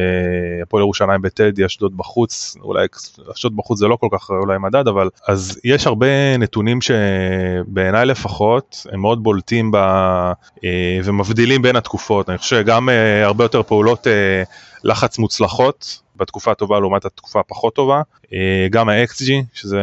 [0.63, 2.87] הפועל ירושלים בטדי, אשדוד בחוץ, אולי
[3.35, 8.85] אשדוד בחוץ זה לא כל כך אולי מדד, אבל אז יש הרבה נתונים שבעיניי לפחות
[8.91, 14.07] הם מאוד בולטים ב, אה, ומבדילים בין התקופות, אני חושב שגם אה, הרבה יותר פעולות
[14.07, 14.43] אה,
[14.83, 18.01] לחץ מוצלחות בתקופה הטובה לעומת התקופה הפחות טובה.
[18.33, 19.81] אה, גם ה-XG שזה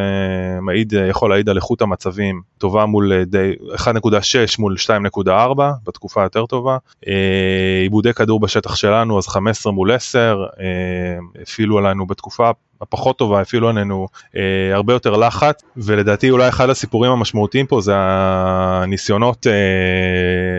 [0.62, 3.12] מעיד, יכול להעיד על איכות המצבים טובה מול
[3.74, 3.86] 1.6
[4.58, 4.76] מול
[5.18, 5.30] 2.4
[5.86, 6.78] בתקופה היותר טובה.
[7.82, 10.44] עיבודי כדור בשטח שלנו אז 15 מול 10
[11.42, 17.12] הפעילו עלינו בתקופה הפחות טובה הפעילו עלינו אה, הרבה יותר לחץ ולדעתי אולי אחד הסיפורים
[17.12, 19.52] המשמעותיים פה זה הניסיונות אה,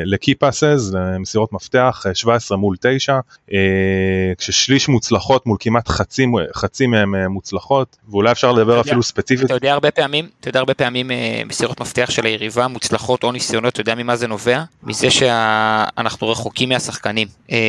[0.06, 3.20] לקי פאסס, מסירות מפתח 17 מול 9
[3.54, 3.60] אה,
[4.38, 7.77] כששליש מוצלחות מול כמעט חצי, חצי אה, מוצלחות,
[8.10, 9.46] ואולי אפשר לדבר אפילו ספציפית.
[9.46, 13.32] אתה יודע הרבה פעמים, אתה יודע הרבה פעמים אה, מסירות מפתח של היריבה מוצלחות או
[13.32, 14.64] ניסיונות, אתה יודע ממה זה נובע?
[14.84, 17.28] מזה שאנחנו רחוקים מהשחקנים.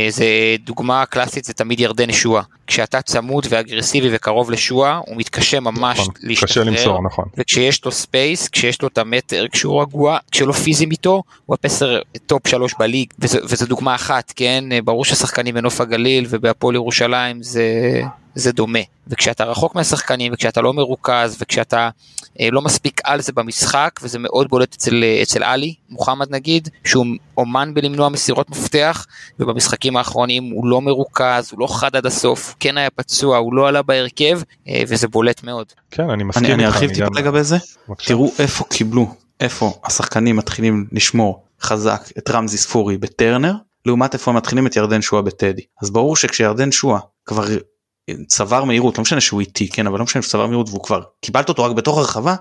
[0.09, 0.27] זה
[0.65, 2.43] דוגמה קלאסית, זה תמיד ירדן שועה.
[2.67, 6.49] כשאתה צמוד ואגרסיבי וקרוב לשועה, הוא מתקשה ממש נכון, להשתחרר.
[6.49, 7.25] קשה למסור, נכון.
[7.39, 12.01] וכשיש לו space, כשיש לו את המטר, כשהוא רגוע, כשלא פיזי איתו, הוא ה passer
[12.27, 14.65] top שלוש בליגה, וזו דוגמה אחת, כן?
[14.85, 17.63] ברור ששחקנים בנוף הגליל ובהפועל ירושלים זה,
[18.39, 18.79] זה דומה.
[19.07, 21.91] וכשאתה רחוק מהשחקנים, וכשאתה לא מרוכז, וכשאתה
[22.41, 27.07] אה, לא מספיק על זה במשחק, וזה מאוד בולט אצל, אצל עלי, מוחמד נגיד, שהוא
[27.37, 29.07] אומן בלמנוע מסירות מפתח,
[29.41, 33.55] ובמשחקים האחרונים הוא לא מרוכז, הוא לא חד עד הסוף, הוא כן היה פצוע, הוא
[33.55, 35.67] לא עלה בהרכב, אה, וזה בולט מאוד.
[35.91, 36.67] כן, אני מסכים אני.
[36.67, 37.57] ארחיב טיפה לגבי זה.
[37.89, 38.09] בבקשה.
[38.09, 43.55] תראו איפה קיבלו, איפה השחקנים מתחילים לשמור חזק את רמזי ספורי בטרנר,
[43.87, 45.63] לעומת איפה מתחילים את ירדן שועה בטדי.
[45.83, 47.45] אז ברור שכשירדן שועה כבר
[48.27, 51.01] צבר מהירות, לא משנה שהוא איטי, כן, אבל לא משנה שהוא צבר מהירות והוא כבר,
[51.21, 52.35] קיבלת אותו רק בתוך הרחבה,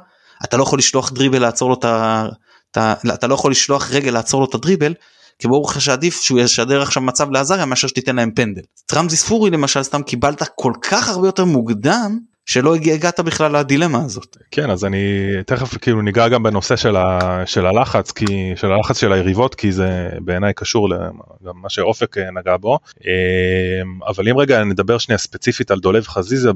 [0.44, 2.26] אתה לא יכול לשלוח דריבל לעצור לו את ה...
[2.72, 4.94] את ה- אתה לא יכול לשלוח רגל לעצור לו את הדריבל,
[5.40, 8.62] כי ברור לך שעדיף שהוא ישדר עכשיו מצב לעזריה מאשר שתיתן להם פנדל.
[8.86, 14.04] את רמזי ספורי למשל סתם קיבלת כל כך הרבה יותר מוקדם, שלא הגעת בכלל לדילמה
[14.06, 14.38] הזאת.
[14.52, 14.98] כן אז אני
[15.46, 19.72] תכף כאילו ניגע גם בנושא של, ה, של הלחץ כי של הלחץ של היריבות כי
[19.72, 25.18] זה בעיניי קשור לגם מה שאופק אה, נגע בו אמ, אבל אם רגע נדבר שנייה
[25.18, 26.50] ספציפית על דולב חזיזה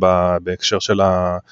[0.43, 1.01] בהקשר של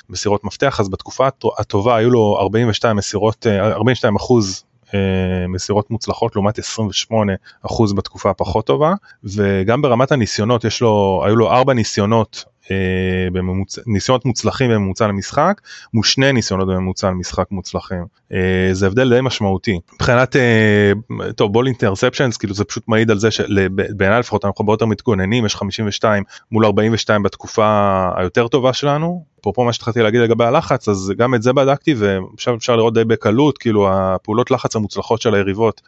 [0.10, 4.64] המסירות מפתח אז בתקופה הטו- הטובה היו לו 42 מסירות אה, 42 אחוז.
[4.94, 5.00] אה,
[5.48, 7.34] מסירות מוצלחות לעומת 28
[7.66, 13.82] אחוז בתקופה הפחות טובה וגם ברמת הניסיונות יש לו היו לו ארבע ניסיונות אה, בממוצע,
[13.86, 15.62] ניסיונות מוצלחים בממוצע למשחק
[15.94, 18.06] מול שני ניסיונות בממוצע למשחק מוצלחים.
[18.34, 19.80] אה, זה הבדל די משמעותי.
[19.94, 20.92] מבחינת אה,
[21.36, 25.46] טוב בול אינטרספצ'נס כאילו זה פשוט מעיד על זה שבעיניי לפחות אנחנו הרבה יותר מתגוננים
[25.46, 29.26] יש 52 מול 42 בתקופה היותר טובה שלנו.
[29.42, 33.06] אפרופו מה שהתחלתי להגיד לגבי הלחץ אז גם את זה בדקתי ועכשיו אפשר לראות די
[33.06, 35.82] בקלות כאילו הפעולות לחץ המוצלחות של היריבות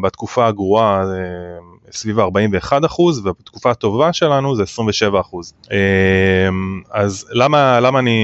[0.00, 1.04] בתקופה הגרועה
[1.90, 5.54] סביב 41 אחוז ובתקופה הטובה שלנו זה 27 אחוז.
[6.90, 8.20] אז למה למה אני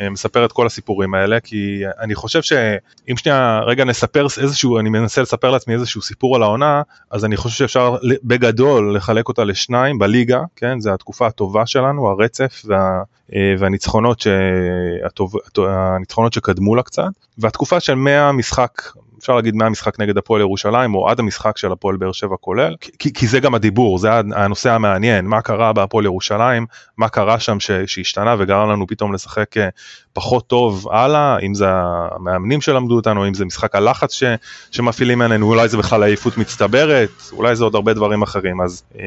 [0.00, 1.40] אה, מספר את כל הסיפורים האלה?
[1.40, 6.42] כי אני חושב שאם שנייה רגע נספר איזשהו אני מנסה לספר לעצמי איזשהו סיפור על
[6.42, 10.80] העונה אז אני חושב שאפשר בגדול לחלק אותה לשניים בליגה כן?
[10.80, 13.02] זה התקופה הטובה שלנו הרצף וה,
[13.34, 15.34] אה, והניצחונות שהטוב,
[15.68, 17.02] הניצחונות שקדמו לה קצת.
[17.38, 18.82] והתקופה של 100 משחק
[19.18, 23.12] אפשר להגיד מהמשחק נגד הפועל ירושלים או עד המשחק של הפועל באר שבע כולל כי,
[23.12, 27.70] כי זה גם הדיבור זה הנושא המעניין מה קרה בהפועל ירושלים מה קרה שם ש,
[27.86, 29.68] שהשתנה וגרם לנו פתאום לשחק אה,
[30.12, 34.24] פחות טוב הלאה אם זה המאמנים שלמדו אותנו אם זה משחק הלחץ ש,
[34.70, 39.00] שמפעילים עלינו אולי זה בכלל עייפות מצטברת אולי זה עוד הרבה דברים אחרים אז אה,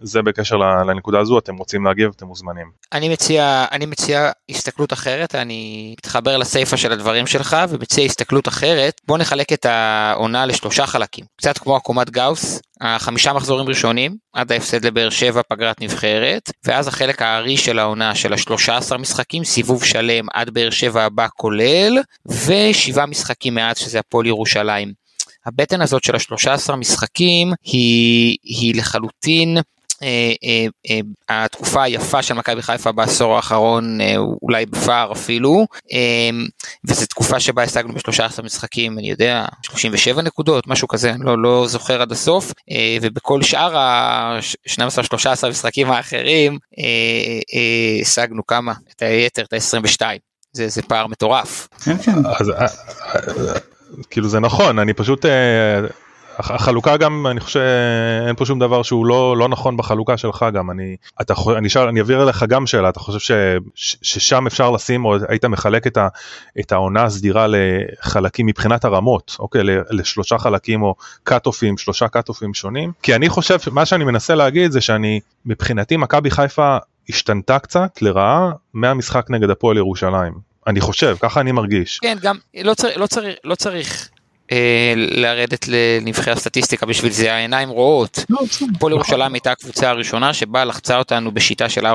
[0.00, 2.66] זה בקשר לנקודה הזו אתם רוצים להגיב אתם מוזמנים.
[2.92, 9.00] אני מציע אני מציע הסתכלות אחרת אני מתחבר לסיפה של הדברים שלך ומציע הסתכלות אחרת
[9.10, 14.84] בוא נחלק את העונה לשלושה חלקים קצת כמו עקומת גאוס החמישה מחזורים ראשונים עד ההפסד
[14.84, 20.26] לבאר שבע פגרת נבחרת ואז החלק הארי של העונה של השלושה עשר משחקים סיבוב שלם
[20.34, 24.92] עד באר שבע הבא כולל ושבעה משחקים מעט שזה הפועל ירושלים.
[25.46, 29.58] הבטן הזאת של השלושה עשר משחקים היא, היא לחלוטין
[31.28, 36.30] התקופה היפה של מכבי חיפה בעשור האחרון אה, אולי בפער אפילו אה,
[36.84, 41.66] וזו תקופה שבה השגנו ב-13 משחקים אני יודע 37 נקודות משהו כזה אני לא, לא
[41.68, 46.84] זוכר עד הסוף אה, ובכל שאר ה-12-13 משחקים האחרים אה,
[47.54, 50.02] אה, השגנו כמה את היתר את ה-22
[50.52, 51.68] זה, זה פער מטורף.
[51.84, 52.26] כן כן.
[52.40, 52.66] אז אה,
[53.14, 53.60] אה,
[54.10, 55.80] כאילו זה נכון אני פשוט אה,
[56.38, 57.60] החלוקה גם אני חושב
[58.26, 60.70] אין פה שום דבר שהוא לא לא נכון בחלוקה שלך גם.
[60.70, 62.88] אני אתה אני אשאל אני אעביר אליך גם שאלה.
[62.88, 63.30] אתה חושב ש,
[63.74, 66.08] ש, ששם אפשר לשים או היית מחלק את, ה,
[66.60, 69.62] את העונה הסדירה לחלקים מבחינת הרמות אוקיי?
[69.90, 72.92] לשלושה חלקים או קאט-אופים שלושה קאט-אופים שונים.
[73.02, 76.76] כי אני חושב מה שאני מנסה להגיד זה שאני מבחינתי מכבי חיפה
[77.08, 80.50] השתנתה קצת לרעה מהמשחק נגד הפועל ירושלים.
[80.66, 81.98] אני חושב ככה אני מרגיש.
[81.98, 84.08] כן גם לא צריך לא צריך לא צריך
[84.96, 88.24] לרדת לנבחי הסטטיסטיקה בשביל זה העיניים רואות.
[88.76, 91.90] הפועל ירושלים הייתה הקבוצה הראשונה שבה לחצה אותנו בשיטה של 4-4-2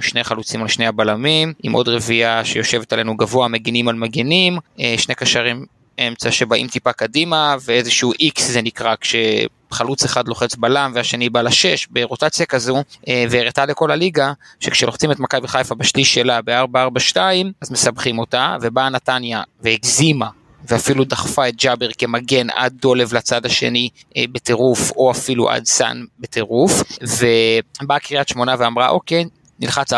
[0.00, 4.94] שני חלוצים על שני הבלמים עם עוד רביעייה שיושבת עלינו גבוה מגינים על מגינים אה,
[4.98, 5.66] שני קשרים
[6.08, 11.86] אמצע שבאים טיפה קדימה ואיזשהו איקס זה נקרא כשחלוץ אחד לוחץ בלם והשני בא לשש
[11.90, 17.16] ברוטציה כזו אה, והראתה לכל הליגה שכשלוחצים את מכבי חיפה בשליש שלה ב-4-4-2
[17.60, 20.28] אז מסבכים אותה ובאה נתניה והגזימה
[20.68, 26.04] ואפילו דחפה את ג'אבר כמגן עד דולב לצד השני אה, בטירוף, או אפילו עד סאן
[26.18, 29.24] בטירוף, ובאה קריית שמונה ואמרה אוקיי,
[29.60, 29.96] נלחץ 4-2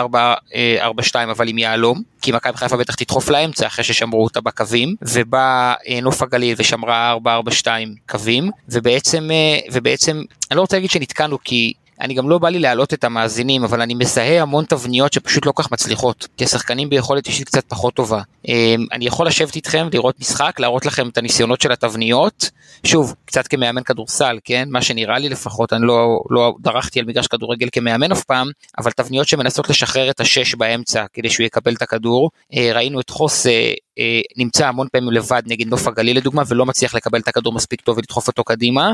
[1.30, 6.22] אבל עם יהלום, כי מכבי חיפה בטח תדחוף לאמצע אחרי ששמרו אותה בקווים, ובא נוף
[6.22, 7.16] הגליל ושמרה
[7.64, 7.66] 4-4-2
[8.08, 9.28] קווים, ובעצם,
[9.72, 13.64] ובעצם, אני לא רוצה להגיד שנתקענו כי אני גם לא בא לי להעלות את המאזינים,
[13.64, 17.94] אבל אני מזהה המון תבניות שפשוט לא כך מצליחות, כי השחקנים ביכולת אישית קצת פחות
[17.94, 18.22] טובה.
[18.48, 22.50] אמ, אני יכול לשבת איתכם, לראות משחק, להראות לכם את הניסיונות של התבניות,
[22.84, 24.68] שוב, קצת כמאמן כדורסל, כן?
[24.70, 28.90] מה שנראה לי לפחות, אני לא, לא דרכתי על מגרש כדורגל כמאמן אף פעם, אבל
[28.90, 32.30] תבניות שמנסות לשחרר את השש באמצע כדי שהוא יקבל את הכדור.
[32.54, 36.66] אה, ראינו את חוס אה, אה, נמצא המון פעמים לבד נגד נוף הגליל לדוגמה ולא
[36.66, 38.92] מצליח לקבל את הכדור מספיק טוב ולדחוף אותו קדימה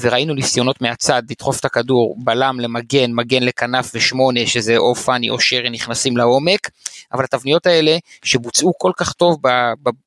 [0.00, 5.40] וראינו ניסיונות מהצד לדחוף את הכדור בלם למגן מגן לכנף ושמונה שזה או פאני או
[5.40, 6.70] שרי נכנסים לעומק
[7.12, 9.36] אבל התבניות האלה שבוצעו כל כך טוב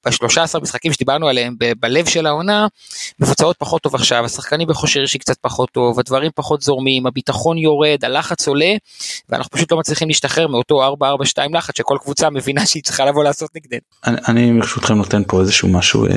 [0.05, 2.67] בשלושה עשר משחקים שדיברנו עליהם בלב של העונה
[3.19, 8.05] מבוצעות פחות טוב עכשיו השחקנים בכושר אישי קצת פחות טוב הדברים פחות זורמים הביטחון יורד
[8.05, 8.73] הלחץ עולה
[9.29, 11.03] ואנחנו פשוט לא מצליחים להשתחרר מאותו 4-4-2
[11.57, 13.81] לחץ שכל קבוצה מבינה שהיא צריכה לבוא לעשות נגדנו.
[14.27, 16.11] אני ברשותכם נותן פה איזשהו משהו אה,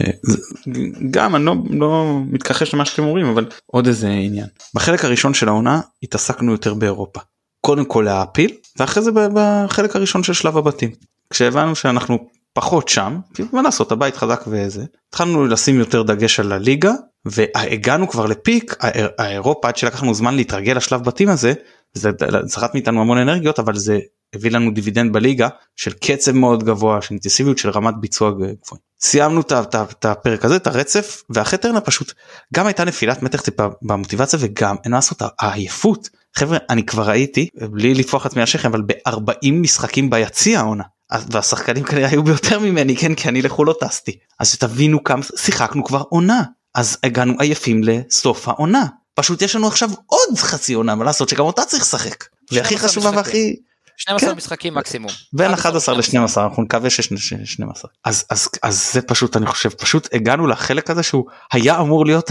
[1.10, 4.46] גם אני לא, לא מתכחש למה שאתם אומרים אבל עוד איזה עניין.
[4.74, 7.20] בחלק הראשון של העונה התעסקנו יותר באירופה.
[7.60, 10.90] קודם כל להעפיל ואחרי זה בחלק הראשון של שלב הבתים.
[11.30, 12.18] כשהבנו שאנחנו
[12.54, 16.92] פחות שם כי מה לעשות הבית חזק וזה התחלנו לשים יותר דגש על הליגה
[17.24, 18.76] והגענו כבר לפיק
[19.18, 21.52] האירופה עד שלקחנו זמן להתרגל לשלב בתים הזה
[21.92, 22.10] זה
[22.44, 23.98] זכת מאיתנו המון אנרגיות אבל זה
[24.34, 28.80] הביא לנו דיבידנד בליגה של קצב מאוד גבוה של אינטנסיביות של רמת ביצוע גבוהה.
[29.00, 32.12] סיימנו את הפרק הזה את הרצף ואחרי טרנה פשוט
[32.54, 37.48] גם הייתה נפילת מתח טיפה במוטיבציה וגם אין מה לעשות העייפות חבר'ה אני כבר ראיתי
[37.70, 40.84] בלי לטפוח עצמי השכם אבל ב-40 משחקים ביציע העונה
[41.30, 44.18] והשחקנים כנראה היו ביותר ממני כן כי אני לחו"ל לא טסתי.
[44.40, 46.42] אז שתבינו כמה שיחקנו כבר עונה.
[46.74, 48.86] אז הגענו עייפים לסוף העונה.
[49.14, 52.24] פשוט יש לנו עכשיו עוד חצי עונה מה לעשות שגם אותה צריך לשחק.
[52.52, 53.56] והכי חשובה והכי
[53.96, 54.36] 12 כן.
[54.36, 55.10] משחקים מקסימום.
[55.32, 57.64] בין 11 ל-12 אנחנו נקווה ש-12
[58.04, 62.30] אז אז אז זה פשוט אני חושב פשוט הגענו לחלק הזה שהוא היה אמור להיות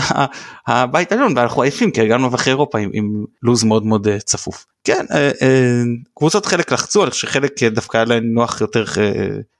[0.67, 4.65] הבית העליון ואנחנו עייפים כי הגענו אחרי אירופה עם, עם לוז מאוד מאוד אה, צפוף.
[4.83, 5.83] כן אה, אה,
[6.15, 8.85] קבוצות חלק לחצו חושב שחלק דווקא היה להם נוח יותר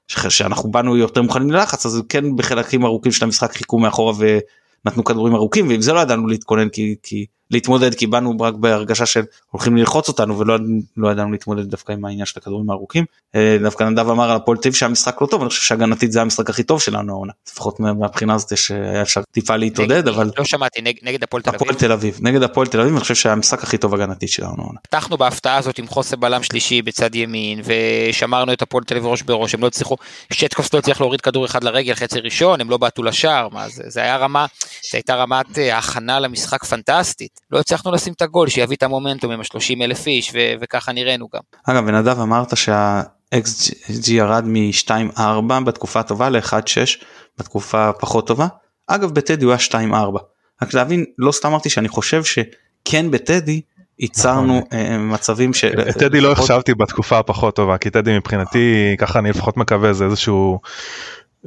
[0.08, 5.36] שאנחנו באנו יותר מוכנים ללחץ אז כן בחלקים ארוכים של המשחק חיכו מאחורה ונתנו כדורים
[5.36, 6.70] ארוכים ועם זה לא ידענו להתכונן
[7.04, 7.26] כי.
[7.52, 10.58] להתמודד כי באנו רק בהרגשה של הולכים ללחוץ אותנו ולא
[10.98, 13.06] לא ידענו להתמודד דווקא עם העניין של הכדורים הארוכים.
[13.36, 16.50] אה, דווקא נדב אמר על הפועל טיב שהמשחק לא טוב אני חושב שהגנתית זה המשחק
[16.50, 21.24] הכי טוב שלנו העונה לפחות מהבחינה הזאת שהיה אפשר טיפה להתעודד אבל לא שמעתי נגד
[21.24, 21.62] הפועל תל אביב.
[21.62, 24.80] הפועל תל אביב נגד הפועל תל אביב אני חושב שהמשחק הכי טוב הגנתית שלנו העונה.
[24.84, 29.22] פתחנו בהפתעה הזאת עם חוסר בלם שלישי בצד ימין ושמרנו את הפועל תל אביב ראש
[29.22, 29.96] בראש הם לא הצליחו
[30.34, 33.84] שטקוס לא הצליח להוריד כדור אחד לרגל חצי ראשון הם לא בעטו לשער מה זה
[33.88, 34.46] זה היה רמה
[34.92, 39.32] זה הייתה רמת אה, הכנה למשחק פנטסטית לא הצלחנו לשים את הגול שיביא את המומנטום
[39.32, 41.42] עם ה-30 אלף איש ו- וככה נראינו גם.
[41.64, 47.04] אגב בנדב אמרת שה-XG ירד מ-2.4 בתקופה הטובה ל-1.6
[47.38, 48.48] בתקופה פחות טובה.
[48.88, 50.20] אגב בטדי הוא היה 2.4.
[50.62, 53.62] רק להבין לא סתם אמרתי שאני חושב שכן בטדי
[54.00, 54.80] ייצרנו נכון.
[54.80, 55.66] אה, מצבים ש...
[56.00, 60.60] טדי לא החשבתי בתקופה הפחות טובה כי טדי מבחינתי ככה אני לפחות מקווה זה איזשהו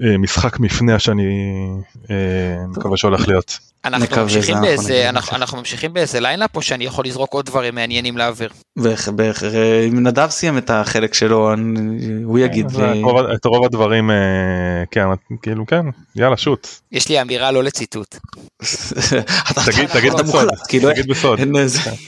[0.03, 1.22] אה, משחק מפנה שאני
[2.11, 3.59] אה, מקווה שהולך להיות.
[3.87, 8.18] אנחנו ממשיכים באיזה אנחנו, אנחנו ממשיכים באיזה lineup או שאני יכול לזרוק עוד דברים מעניינים
[8.18, 8.51] לאוויר.
[9.88, 11.55] אם נדב סיים את החלק שלו
[12.25, 12.66] הוא יגיד.
[13.35, 14.11] את רוב הדברים
[14.90, 15.07] כן
[15.42, 16.68] כאילו כן יאללה שוט.
[16.92, 18.16] יש לי אמירה לא לציטוט.
[19.92, 20.49] תגיד בסוד.
[20.69, 21.38] תגיד בסוד.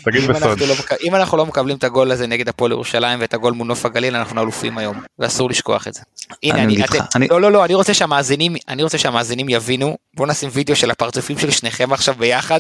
[0.05, 0.59] תגיד בסוד.
[1.03, 4.17] אם אנחנו לא מקבלים את הגול הזה נגד הפועל ירושלים ואת הגול מול נוף הגליל
[4.17, 6.01] אנחנו אלופים היום ואסור לשכוח את זה.
[6.43, 10.77] הנה אני לא לא לא אני רוצה שהמאזינים אני רוצה שהמאזינים יבינו בוא נשים וידאו
[10.77, 12.59] של הפרצופים של שניכם עכשיו ביחד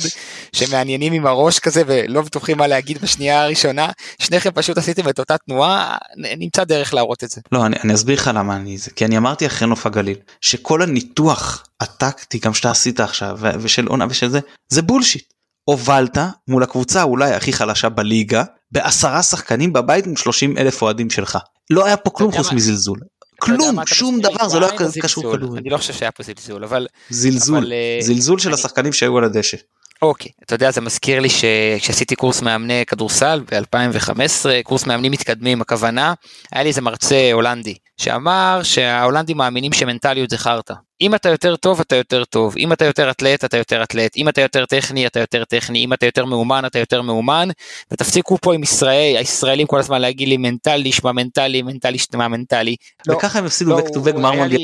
[0.52, 5.36] שמעניינים עם הראש כזה ולא בטוחים מה להגיד בשנייה הראשונה שניכם פשוט עשיתם את אותה
[5.38, 7.40] תנועה נמצא דרך להראות את זה.
[7.52, 11.64] לא אני אסביר לך למה אני זה כי אני אמרתי אחרי נוף הגליל שכל הניתוח
[11.80, 15.32] הטקטי גם שאתה עשית עכשיו ושל עונה ושל זה זה בולשיט.
[15.64, 21.38] הובלת מול הקבוצה אולי הכי חלשה בליגה בעשרה שחקנים בבית עם 30 אלף אוהדים שלך.
[21.70, 22.98] לא היה פה כלום חוץ מזלזול.
[23.40, 25.58] כלום שום דבר זה לא היה קשור כדורגל.
[25.58, 27.72] אני לא חושב שהיה פה זלזול אבל זלזול.
[27.72, 29.56] אה, זלזול של השחקנים שהיו על הדשא.
[30.02, 36.14] אוקיי אתה יודע זה מזכיר לי שכשעשיתי קורס מאמני כדורסל ב-2015 קורס מאמנים מתקדמים הכוונה
[36.52, 41.80] היה לי איזה מרצה הולנדי שאמר שההולנדים מאמינים שמנטליות זה חרטא אם אתה יותר טוב
[41.80, 45.20] אתה יותר טוב, אם אתה יותר אתלט אתה יותר אתלט, אם אתה יותר טכני אתה
[45.20, 47.48] יותר טכני, אם אתה יותר מאומן אתה יותר מאומן,
[47.90, 52.76] ותפסיקו פה עם ישראל, הישראלים כל הזמן להגיד לי מנטלי, שמע מנטלי, מנטלי, שמע מנטלי.
[53.08, 54.60] וככה הם הפסידו back to back גמר מונדיאל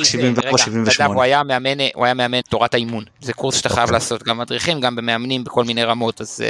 [1.01, 1.05] 74-78.
[1.05, 4.81] הוא היה מאמן, הוא היה מאמן תורת האימון, זה קורס שאתה חייב לעשות גם מדריכים,
[4.81, 6.44] גם במאמנים בכל מיני רמות, אז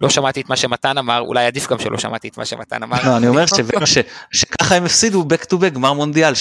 [0.00, 2.98] לא שמעתי את מה שמתן אמר, אולי עדיף גם שלא שמעתי את מה שמתן אמר.
[3.04, 3.44] לא, אני אומר
[4.32, 6.32] שככה הם הפסידו back to back גמר מונדיאל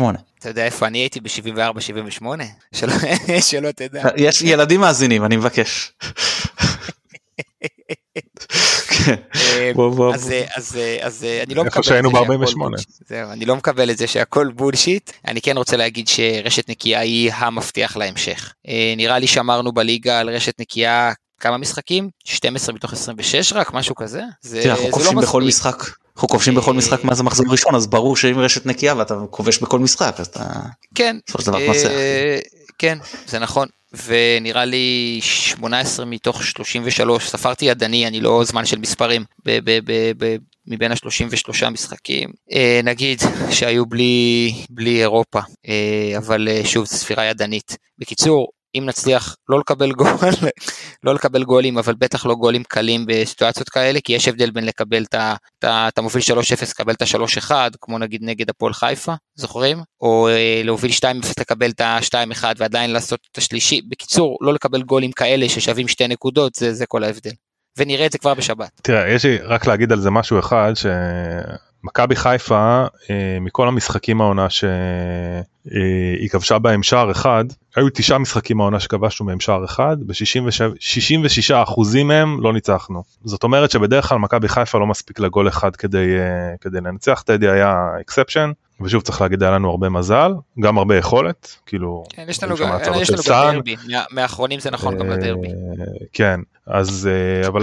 [0.00, 0.31] 74-78.
[0.42, 2.26] אתה יודע איפה אני הייתי ב-74-78?
[3.48, 4.02] שלא תדע.
[4.16, 5.92] יש ילדים מאזינים, אני מבקש.
[11.02, 12.56] אז אני לא מקבל שהיינו ב-48.
[13.12, 15.10] אני לא מקבל את זה שהכל בולשיט.
[15.26, 18.52] אני כן רוצה להגיד שרשת נקייה היא המפתח להמשך.
[18.96, 22.10] נראה לי שאמרנו בליגה על רשת נקייה כמה משחקים?
[22.24, 24.22] 12 מתוך 26 רק, משהו כזה?
[24.42, 26.01] זה, אנחנו כובשים לא בכל משחק.
[26.16, 29.78] אנחנו כובשים בכל משחק מאז המחזור הראשון אז ברור שאם רשת נקייה ואתה כובש בכל
[29.78, 30.44] משחק אז אתה
[30.94, 31.16] כן
[32.78, 32.98] כן.
[33.26, 33.68] זה נכון.
[34.06, 39.24] ונראה לי 18 מתוך 33 ספרתי ידני אני לא זמן של מספרים
[40.66, 42.30] מבין ה-33 משחקים.
[42.84, 45.40] נגיד שהיו בלי בלי אירופה
[46.16, 47.76] אבל שוב ספירה ידנית.
[47.98, 50.08] בקיצור אם נצליח לא לקבל גול,
[51.04, 55.02] לא לקבל גולים, אבל בטח לא גולים קלים בסיטואציות כאלה, כי יש הבדל בין לקבל
[55.02, 55.34] את ה...
[55.58, 56.34] אתה מוביל 3-0,
[56.70, 59.82] לקבל את ה-3-1, כמו נגיד נגד הפועל חיפה, זוכרים?
[60.00, 61.04] או אה, להוביל 2-0,
[61.40, 63.82] לקבל את ה-2-1 ועדיין לעשות את השלישי.
[63.88, 67.30] בקיצור, לא לקבל גולים כאלה ששווים שתי נקודות, זה, זה כל ההבדל.
[67.78, 68.70] ונראה את זה כבר בשבת.
[68.82, 70.86] תראה, יש לי רק להגיד על זה משהו אחד, ש...
[71.84, 77.44] מכבי חיפה אה, מכל המשחקים העונה שהיא כבשה בהם שער אחד
[77.76, 83.02] היו תשעה משחקים העונה שכבשנו מהם שער אחד ב-66 אחוזים מהם לא ניצחנו.
[83.24, 87.22] זאת אומרת שבדרך כלל מכבי חיפה לא מספיק לגול אחד כדי אה, כדי לנצח.
[87.26, 88.52] טדי היה אקספשן
[88.84, 92.78] ושוב צריך להגיד היה לנו הרבה מזל גם הרבה יכולת כאילו כן, יש לנו גם,
[93.00, 93.76] יש לנו גם דרבי.
[94.10, 95.48] מהאחרונים זה נכון גם לדרבי
[96.12, 97.08] כן אז
[97.46, 97.62] אבל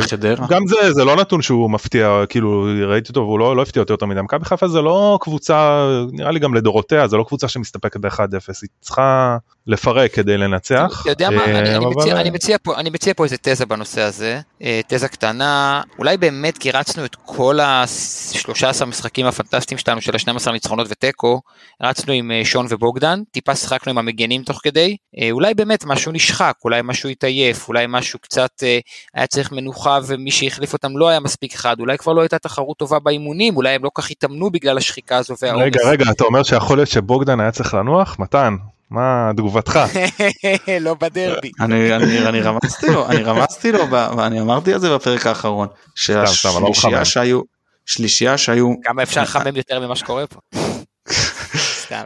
[0.50, 3.94] גם זה זה לא נתון שהוא מפתיע כאילו ראיתי אותו והוא לא, לא הפתיע אותי
[3.94, 4.22] יותר מדי.
[4.22, 8.22] מכבי חיפה זה לא קבוצה נראה לי גם לדורותיה זה לא קבוצה שמסתפקת ב-1-0
[8.62, 9.38] היא צריכה
[9.70, 11.00] לפרק כדי לנצח.
[11.02, 11.44] אתה יודע מה
[12.78, 14.40] אני מציע פה איזה תזה בנושא הזה
[14.88, 20.88] תזה קטנה אולי באמת כי רצנו את כל ה-13 משחקים הפנטסטיים שלנו של ה-12 ניצחונות
[20.90, 21.42] ותיקו
[21.84, 24.98] רצנו עם שון ובוגדן טיפה שחקנו עם המגנים תוך כדי
[25.32, 28.64] אולי באמת משהו נשחק אולי משהו התעייף אולי משהו קצת
[29.14, 32.78] היה צריך מנוחה ומי שהחליף אותם לא היה מספיק חד, אולי כבר לא הייתה תחרות
[32.78, 35.64] טובה באימונים, אולי הם לא כך התאמנו בגלל השחיקה הזו והעומס.
[35.66, 38.16] רגע, רגע, אתה אומר שיכול להיות שבוגדן היה צריך לנוח?
[38.20, 38.56] מתן,
[38.92, 39.80] מה תגובתך?
[40.82, 41.52] לא בדרבי.
[41.60, 45.76] אני, אני, אני רמזתי לו, אני רמזתי לו, ואני אמרתי את זה בפרק האחרון, לא
[45.96, 47.42] שהשלישייה שהיו,
[47.86, 48.74] שלישייה שהיו...
[48.84, 50.40] כמה אפשר לחמם יותר ממה שקורה פה.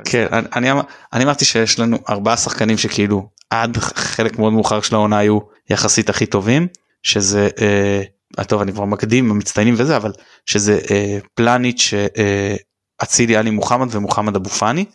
[0.06, 0.70] כן, אני,
[1.14, 6.10] אני אמרתי שיש לנו ארבעה שחקנים שכאילו עד חלק מאוד מאוחר של העונה היו יחסית
[6.10, 6.68] הכי טובים
[7.04, 10.12] שזה אה, טוב אני כבר מקדים המצטיינים וזה אבל
[10.46, 12.56] שזה אה, פלניץ' אה,
[13.04, 14.86] אצילי עלי מוחמד ומוחמד אבו פאני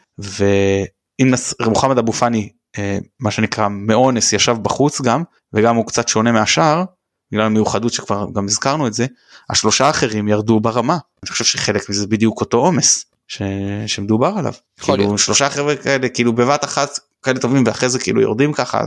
[1.21, 1.35] ואם
[1.69, 6.85] מוחמד אבו פאני אה, מה שנקרא מאונס ישב בחוץ גם וגם הוא קצת שונה מהשאר
[7.33, 9.07] בגלל המיוחדות שכבר גם הזכרנו את זה
[9.51, 10.99] השלושה האחרים ירדו ברמה.
[11.23, 13.43] אני חושב שחלק מזה בדיוק אותו עומס ש...
[13.87, 14.53] שמדובר עליו.
[14.81, 18.83] כאילו שלושה חבר'ה כאלה כאילו בבת אחת כאלה טובים ואחרי זה כאילו יורדים ככה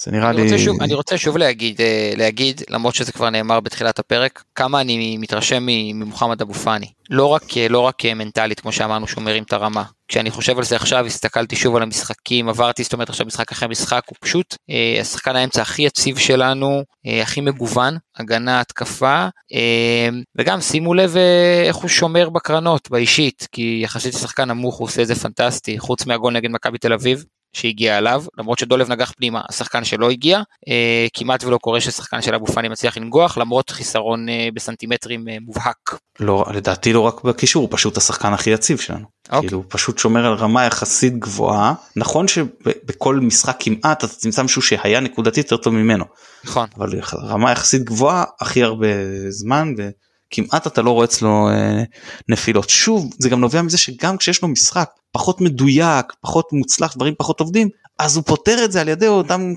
[0.00, 0.42] זה נראה אני לי...
[0.42, 4.80] רוצה שוב, אני רוצה שוב להגיד, אה, להגיד, למרות שזה כבר נאמר בתחילת הפרק, כמה
[4.80, 6.86] אני מתרשם ממוחמד אבו פאני.
[7.10, 9.84] לא רק, לא רק מנטלית, כמו שאמרנו, שהוא מרים את הרמה.
[10.08, 13.68] כשאני חושב על זה עכשיו, הסתכלתי שוב על המשחקים, עברתי, זאת אומרת עכשיו משחק אחרי
[13.68, 20.08] משחק, הוא פשוט אה, השחקן האמצע הכי יציב שלנו, אה, הכי מגוון, הגנה, התקפה, אה,
[20.38, 25.02] וגם שימו לב אה, איך הוא שומר בקרנות, באישית, כי יחסית לשחקן נמוך הוא עושה
[25.02, 29.40] את זה פנטסטי, חוץ מהגול נגד מכבי תל אביב, שהגיע אליו, למרות שדולב נגח פנימה,
[29.48, 34.28] השחקן שלא הגיע, אה, כמעט ולא קורה ששחקן של אבו פאני מצליח לנגוח, למרות חיסרון
[34.28, 35.98] אה, בסנטימטרים אה, מובהק.
[36.20, 39.06] לא, לדעתי לא רק בקישור, הוא פשוט השחקן הכי יציב שלנו.
[39.28, 39.40] אוקיי.
[39.40, 44.62] כאילו, הוא פשוט שומר על רמה יחסית גבוהה, נכון שבכל משחק כמעט אתה תמצא מישהו
[44.62, 46.04] שהיה נקודתית יותר טוב ממנו.
[46.44, 46.68] נכון.
[46.76, 46.90] אבל
[47.22, 48.86] רמה יחסית גבוהה הכי הרבה
[49.30, 49.74] זמן.
[49.78, 49.88] ו...
[50.30, 51.82] כמעט אתה לא רואה אצלו אה,
[52.28, 52.68] נפילות.
[52.68, 57.40] שוב זה גם נובע מזה שגם כשיש לו משחק פחות מדויק פחות מוצלח דברים פחות
[57.40, 59.52] עובדים אז הוא פותר את זה על ידי אותם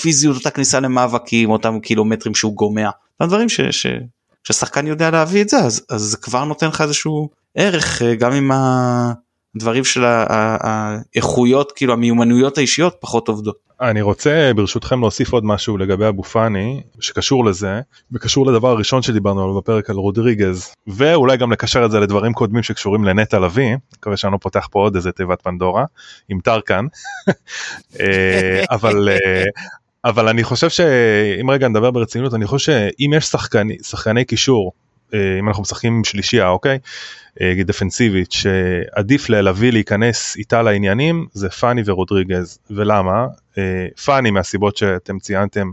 [0.00, 2.90] פיזיות אותה כניסה למאבקים אותם קילומטרים שהוא גומע.
[3.20, 3.86] הדברים ש, ש,
[4.44, 8.32] ששחקן יודע להביא את זה אז, אז זה כבר נותן לך איזשהו ערך אה, גם
[8.32, 8.50] אם
[9.56, 13.56] הדברים של האיכויות כאילו המיומנויות האישיות פחות עובדות.
[13.80, 17.80] אני רוצה ברשותכם להוסיף עוד משהו לגבי אבו פאני שקשור לזה
[18.12, 22.62] וקשור לדבר הראשון שדיברנו עליו בפרק על רודריגז ואולי גם לקשר את זה לדברים קודמים
[22.62, 25.84] שקשורים לנטע לביא מקווה שאני לא פותח פה עוד איזה תיבת פנדורה
[26.28, 26.86] עם טרקן
[28.00, 29.44] אה, אבל אה,
[30.04, 34.72] אבל אני חושב שאם רגע נדבר ברצינות אני חושב שאם יש שחקני, שחקני קישור
[35.14, 36.78] אה, אם אנחנו משחקים עם שלישייה אוקיי
[37.64, 43.26] דפנסיבית שעדיף להביא להיכנס איתה לעניינים זה פאני ורודריגז ולמה
[44.04, 45.70] פאני מהסיבות שאתם ציינתם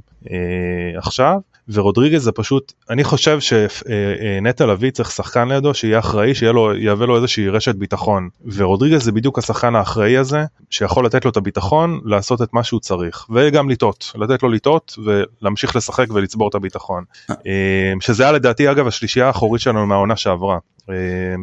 [0.97, 1.39] עכשיו
[1.69, 7.49] ורודריגז זה פשוט, אני חושב שנטע לביא צריך שחקן לידו שיהיה אחראי, שיהווה לו איזושהי
[7.49, 8.29] רשת ביטחון.
[8.53, 12.79] ורודריגז זה בדיוק השחקן האחראי הזה, שיכול לתת לו את הביטחון לעשות את מה שהוא
[12.79, 17.03] צריך, וגם לטעות, לתת לו לטעות ולהמשיך לשחק ולצבור את הביטחון.
[17.29, 17.35] אה.
[17.99, 20.57] שזה היה לדעתי אגב השלישייה האחורית שלנו מהעונה שעברה.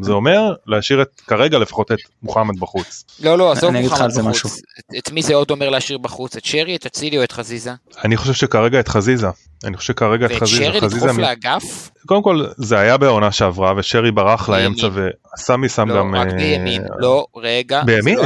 [0.03, 3.05] זה אומר להשאיר את כרגע לפחות את מוחמד בחוץ.
[3.21, 4.63] לא לא עזוב מוחמד בחוץ.
[4.99, 6.37] את מי זה עוד אומר להשאיר בחוץ?
[6.37, 7.73] את שרי, את אצילי או את חזיזה?
[8.05, 9.29] אני חושב שכרגע את חזיזה.
[9.65, 10.65] אני חושב שכרגע את חזיזה.
[10.65, 11.91] ואת שרי לדחוף לאגף?
[12.07, 16.15] קודם כל זה היה בעונה שעברה ושרי ברח לאמצע וסמי שם גם...
[16.15, 16.83] לא, רק בימין.
[16.99, 17.83] לא, רגע.
[17.85, 18.19] בימין?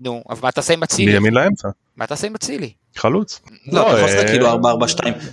[0.00, 1.12] נו, אבל מה תעשה עם אצילי?
[1.12, 1.68] בימין לאמצע.
[1.96, 2.72] מה תעשה עם אצילי?
[2.98, 3.40] חלוץ.
[3.66, 4.56] לא, אתה יכול לשחק כאילו 4-4-2,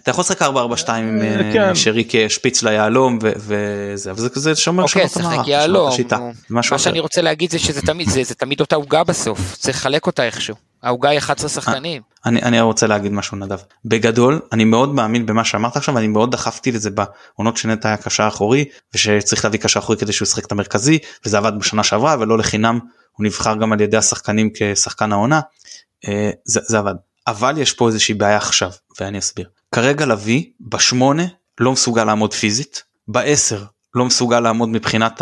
[0.04, 1.22] אתה יכול לשחק 4-4-2 עם
[1.54, 1.76] כן.
[1.76, 5.92] שרי כשפיץ ליהלום וזה, אבל זה כזה שומר אוקיי, שחק יהלום,
[6.50, 10.24] מה שאני רוצה להגיד זה שזה תמיד, זה תמיד אותה עוגה בסוף, צריך לחלק אותה
[10.24, 10.56] איכשהו.
[10.84, 12.02] העוגה היא 11 שחקנים.
[12.26, 13.60] אני, אני רוצה להגיד משהו נדב.
[13.86, 18.28] בגדול אני מאוד מאמין במה שאמרת עכשיו ואני מאוד דחפתי לזה בעונות שנטע היה קשר
[18.28, 22.38] אחורי ושצריך להביא קשר אחורי כדי שהוא ישחק את המרכזי וזה עבד בשנה שעברה ולא
[22.38, 22.80] לחינם
[23.12, 25.42] הוא נבחר גם על ידי השחקנים כשחקן העונה.
[26.08, 26.96] אה, זה, זה עבד.
[27.28, 29.50] אבל יש פה איזושהי בעיה עכשיו ואני אסביר.
[29.76, 31.24] כרגע לביא בשמונה
[31.60, 33.64] לא מסוגל לעמוד פיזית, בעשר
[33.96, 35.22] לא מסוגל לעמוד מבחינת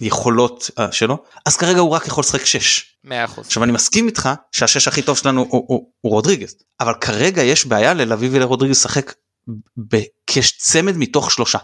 [0.00, 2.96] היכולות אה, שלו, אז כרגע הוא רק יכול לשחק שש.
[3.04, 3.46] מאה אחוז.
[3.46, 7.66] עכשיו אני מסכים איתך שהשש הכי טוב שלנו הוא, הוא, הוא רודריגז, אבל כרגע יש
[7.66, 9.14] בעיה ללביא ולרודריגז לשחק
[10.26, 11.58] כשצמד מתוך שלושה.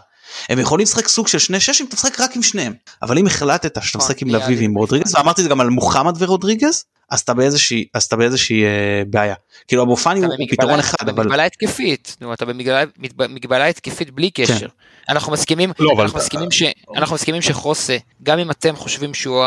[0.49, 2.73] הם יכולים לשחק סוג של שני ששים, אתה משחק רק עם שניהם.
[3.01, 5.69] אבל אם החלטת שאתה נכון, משחק עם לביא ועם רודריגז, ואמרתי את זה גם על
[5.69, 9.35] מוחמד ורודריגז, אז אתה באיזושהי אז אתה באיזושהי אה, בעיה
[9.67, 12.45] כאילו אבו פאני הוא פתרון אחד אבל במגבלה התקפית נו, אתה
[13.15, 14.67] במגבלה, התקפית בלי קשר כן.
[15.09, 16.19] אנחנו מסכימים לא, אנחנו.
[16.19, 16.63] מסכימים ש...
[16.95, 19.45] אנחנו מסכימים שחוסה גם אם אתם חושבים שהוא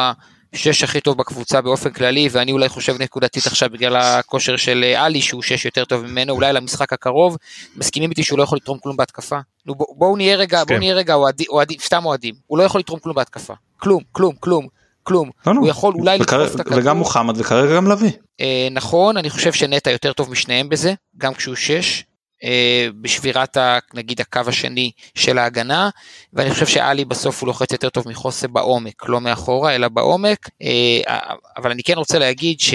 [0.52, 5.04] השש הכי טוב בקבוצה באופן כללי ואני אולי חושב נקודתית עכשיו בגלל הכושר של אה,
[5.04, 7.36] עלי שהוא שש יותר טוב ממנו אולי למשחק הקרוב
[7.76, 9.38] מסכימים איתי שהוא לא יכול לתרום כלום בהתקפה.
[9.66, 11.14] נו בואו נהיה רגע בואו נהיה רגע
[11.48, 14.68] אוהדים סתם אוהדים הוא לא יכול לתרום כלום בהתקפה כלום כלום כלום
[15.04, 15.30] כלום.
[15.46, 15.60] לא, לא.
[15.60, 16.78] הוא יכול אולי לדחוף את הכדור.
[16.78, 18.10] וגם מוחמד וכרגע גם לביא.
[18.40, 22.04] אה, נכון, אני חושב שנטע יותר טוב משניהם בזה, גם כשהוא שש.
[22.44, 25.90] אה, בשבירת ה, נגיד הקו השני של ההגנה
[26.32, 31.24] ואני חושב שאלי בסוף הוא לוחץ יותר טוב מחוסה בעומק לא מאחורה אלא בעומק אה,
[31.56, 32.74] אבל אני כן רוצה להגיד ש,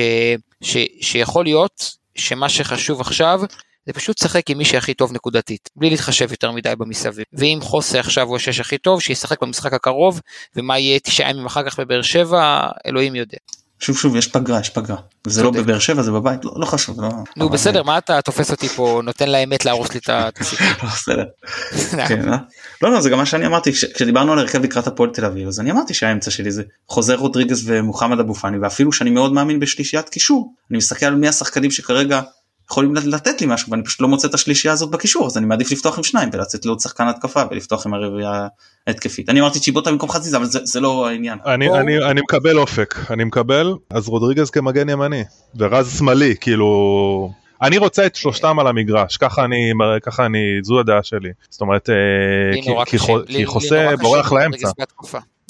[0.61, 3.41] ש, שיכול להיות שמה שחשוב עכשיו
[3.89, 7.25] זה פשוט לשחק עם מי שהכי טוב נקודתית, בלי להתחשב יותר מדי במסביב.
[7.33, 10.21] ואם חוסה עכשיו הוא השש הכי טוב, שישחק במשחק הקרוב,
[10.55, 13.37] ומה יהיה תשעה ימים אחר כך בבאר שבע, אלוהים יודע.
[13.79, 14.95] שוב שוב יש פגרה יש פגרה
[15.27, 18.51] זה לא בבאר שבע זה בבית לא, לא חשוב לא נו בסדר מה אתה תופס
[18.51, 20.09] אותי פה נותן לאמת להרוס לי את
[20.41, 20.67] הסיפור.
[20.83, 21.25] לא, בסדר.
[22.07, 22.37] כן, אה?
[22.81, 25.59] לא לא זה גם מה שאני אמרתי כשדיברנו על הרכב לקראת הפועל תל אביב אז
[25.59, 30.09] אני אמרתי שהאמצע שלי זה חוזר רודריגז ומוחמד אבו פאני ואפילו שאני מאוד מאמין בשלישיית
[30.09, 32.21] קישור אני מסתכל על מי השחקנים שכרגע
[32.71, 35.71] יכולים לתת לי משהו ואני פשוט לא מוצא את השלישייה הזאת בקישור אז אני מעדיף
[35.71, 38.47] לפתוח עם שניים ולצאת לעוד שחקן התקפה ולפתוח עם הרביעייה
[38.87, 41.39] התקפית אני אמרתי צ'יבוטה במקום חזיזה אבל זה, זה לא העניין.
[41.45, 41.79] אני, או...
[41.79, 45.23] אני, אני מקבל אופק אני מקבל אז רודריגז כמגן ימני
[45.55, 49.71] ורז שמאלי כאילו אני רוצה את שלושתם על המגרש ככה אני
[50.03, 52.97] ככה אני זו הדעה שלי זאת אומרת אה, כי, כי,
[53.27, 54.69] כי חוסה בורח לאמצע.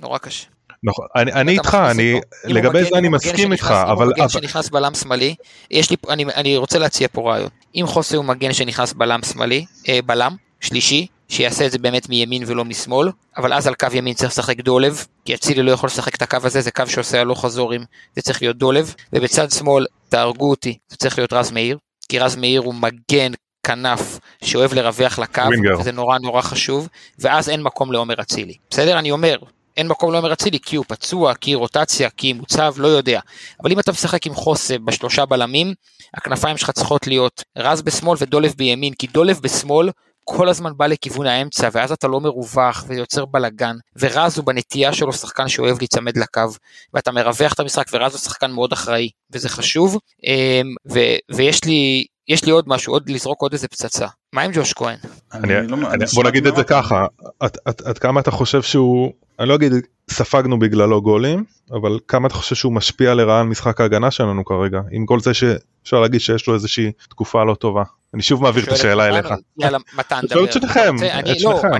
[0.02, 0.59] נורא קשה.
[0.84, 4.06] נכון, אני, אני איתך, אני, לגבי זה אני מסכים איתך, אבל...
[4.06, 5.36] אם הוא מגן שנכנס בלם שמאלי,
[5.72, 7.50] יש לי, אני, אני רוצה להציע פה רעיון.
[7.76, 12.44] אם חוסר הוא מגן שנכנס בלם שמאלי, אה, בלם, שלישי, שיעשה את זה באמת מימין
[12.48, 16.16] ולא משמאל, אבל אז על קו ימין צריך לשחק דולב, כי אצילי לא יכול לשחק
[16.16, 20.50] את הקו הזה, זה קו שעושה הלוך חזורים, זה צריך להיות דולב, ובצד שמאל, תהרגו
[20.50, 21.78] אותי, זה צריך להיות רז מאיר,
[22.10, 23.32] כי רז מאיר הוא מגן
[23.64, 25.42] כנף שאוהב לרווח לקו,
[25.80, 26.88] וזה נורא נורא חשוב,
[27.20, 28.54] ואז אין מקום לעומר אצילי.
[28.70, 29.00] בסדר?
[29.00, 29.38] אני אומר,
[29.78, 33.20] אין מקום לעומר אצילי כי הוא פצוע, כי רוטציה, כי מוצב, לא יודע.
[33.64, 35.74] אבל אם אתה משחק עם חוסה בשלושה בלמים,
[36.14, 39.90] הכנפיים שלך צריכות להיות רז בשמאל ודולב בימין, כי דולב בשמאל
[40.24, 45.14] כל הזמן בא לכיוון האמצע, ואז אתה לא מרווח ויוצר בלאגן, ורז הוא בנטייה שלו
[45.14, 46.42] שחקן שאוהב להיצמד לקו,
[46.94, 52.06] ואתה מרווח את המשחק, ורז הוא שחקן מאוד אחראי, וזה חשוב, אמ, ו- ויש לי
[52.28, 54.08] יש לי עוד משהו, עוד לזרוק עוד איזה פצצה.
[54.34, 54.98] מה עם ג'וש כהן?
[55.68, 55.78] לא
[56.14, 57.06] בוא נגיד את זה ככה,
[57.66, 59.74] עד כמה אתה חושב שהוא, אני לא אגיד
[60.10, 64.82] ספגנו בגללו גולים, אבל כמה אתה חושב שהוא משפיע לרעה על משחק ההגנה שלנו כרגע,
[64.92, 67.84] עם כל זה שאפשר להגיד שיש לו איזושהי תקופה לא טובה.
[68.14, 69.28] אני שוב מעביר את השאלה אליך.
[69.58, 70.44] יאללה, מתן, דבר.
[70.44, 71.68] את שלכם, את שלכם.
[71.70, 71.76] לא,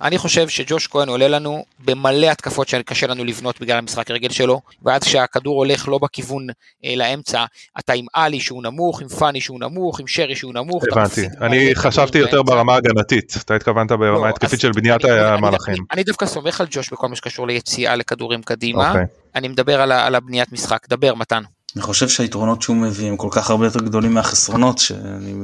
[0.00, 4.60] אני חושב, שג'וש כהן עולה לנו במלא התקפות שקשה לנו לבנות בגלל המשחק הרגל שלו,
[4.82, 6.46] ואז כשהכדור הולך לא בכיוון
[6.84, 7.44] אה, לאמצע,
[7.78, 10.84] אתה עם עלי שהוא נמוך, עם פאני שהוא נמוך, עם שרי שהוא נמוך.
[10.92, 15.84] הבנתי, אני חשבתי יותר ברמה הגנתית, אתה התכוונת ברמה לא, התקפית של בניית המהלכים.
[15.92, 19.04] אני דווקא סומך על ג'וש בכל מה שקשור ליציאה לכדורים קדימה, אוקיי.
[19.34, 21.42] אני מדבר על הבניית משחק, דבר מתן.
[21.76, 25.34] אני חושב שהיתרונות שהוא מביא הם כל כך הרבה יותר גדולים מהחסרונות שאני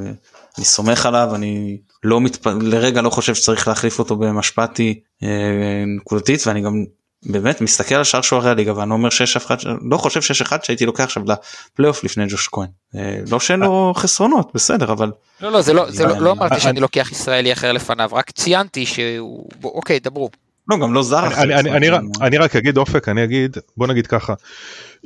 [0.58, 2.46] אני סומך עליו אני לא מתפ...
[2.46, 5.28] לרגע לא חושב שצריך להחליף אותו במשפטי אה,
[5.96, 6.84] נקודתית ואני גם
[7.26, 9.56] באמת מסתכל על שאר שוערי הליגה ואני אומר שש אחד
[9.90, 11.22] לא חושב שיש אחד שהייתי לוקח עכשיו
[11.72, 15.90] לפלייאוף לפני ג'וש כהן אה, לא שאין לו חסרונות בסדר אבל לא לא זה לא
[15.90, 20.30] זה לא, לא אמרתי שאני לוקח ישראלי אחר לפניו רק ציינתי שהוא אוקיי דברו.
[20.68, 21.90] לא גם לא זר אני,
[22.20, 24.34] אני, רק אגיד אופק אני אגיד בוא נגיד ככה.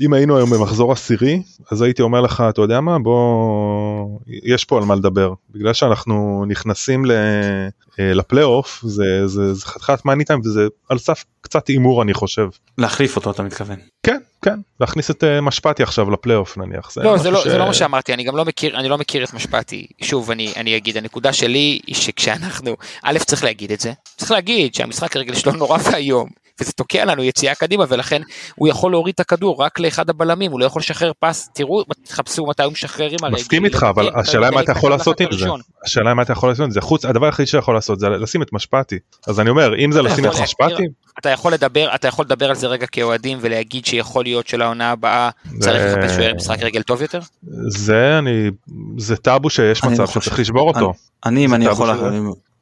[0.00, 2.98] אם היינו היום במחזור עשירי אז הייתי אומר לך אתה יודע מה?
[2.98, 5.32] בוא יש פה על מה לדבר.
[5.50, 7.68] בגלל שאנחנו נכנסים אה,
[8.14, 12.48] לפלייאוף זה, זה, זה חתיכת מאני טיים וזה על סף קצת הימור אני חושב.
[12.78, 13.76] להחליף אותו אתה מתכוון.
[14.02, 16.92] כן כן להכניס את אה, משפטי עכשיו לפלייאוף נניח.
[16.92, 17.48] זה לא זה לא, ש...
[17.48, 20.52] זה לא מה שאמרתי אני גם לא מכיר אני לא מכיר את משפטי שוב אני
[20.56, 25.34] אני אגיד הנקודה שלי היא שכשאנחנו א' צריך להגיד את זה צריך להגיד שהמשחק הרגל
[25.34, 26.28] שלו נורא ואיום
[26.60, 28.22] וזה תוקע לנו יציאה קדימה ולכן
[28.54, 32.46] הוא יכול להוריד את הכדור רק לאחד הבלמים הוא לא יכול לשחרר פס תראו תחפשו
[32.46, 33.36] מתי הוא משחרר עם הרגל.
[33.36, 35.46] מסכים איתך אבל השאלה מה אתה יכול לעשות עם זה.
[35.84, 38.42] השאלה מה אתה יכול לעשות עם זה חוץ הדבר היחיד שאתה יכול לעשות זה לשים
[38.42, 40.82] את משפטי אז אני אומר אם זה לשים את משפטי.
[41.18, 45.30] אתה יכול לדבר אתה יכול לדבר על זה רגע כאוהדים ולהגיד שיכול להיות שלעונה הבאה
[45.60, 47.20] צריך לחפש שוער משחק רגל טוב יותר?
[47.68, 48.50] זה אני
[48.98, 50.92] זה טאבו שיש מצב שצריך לשבור אותו.
[51.26, 51.90] אני אם אני יכול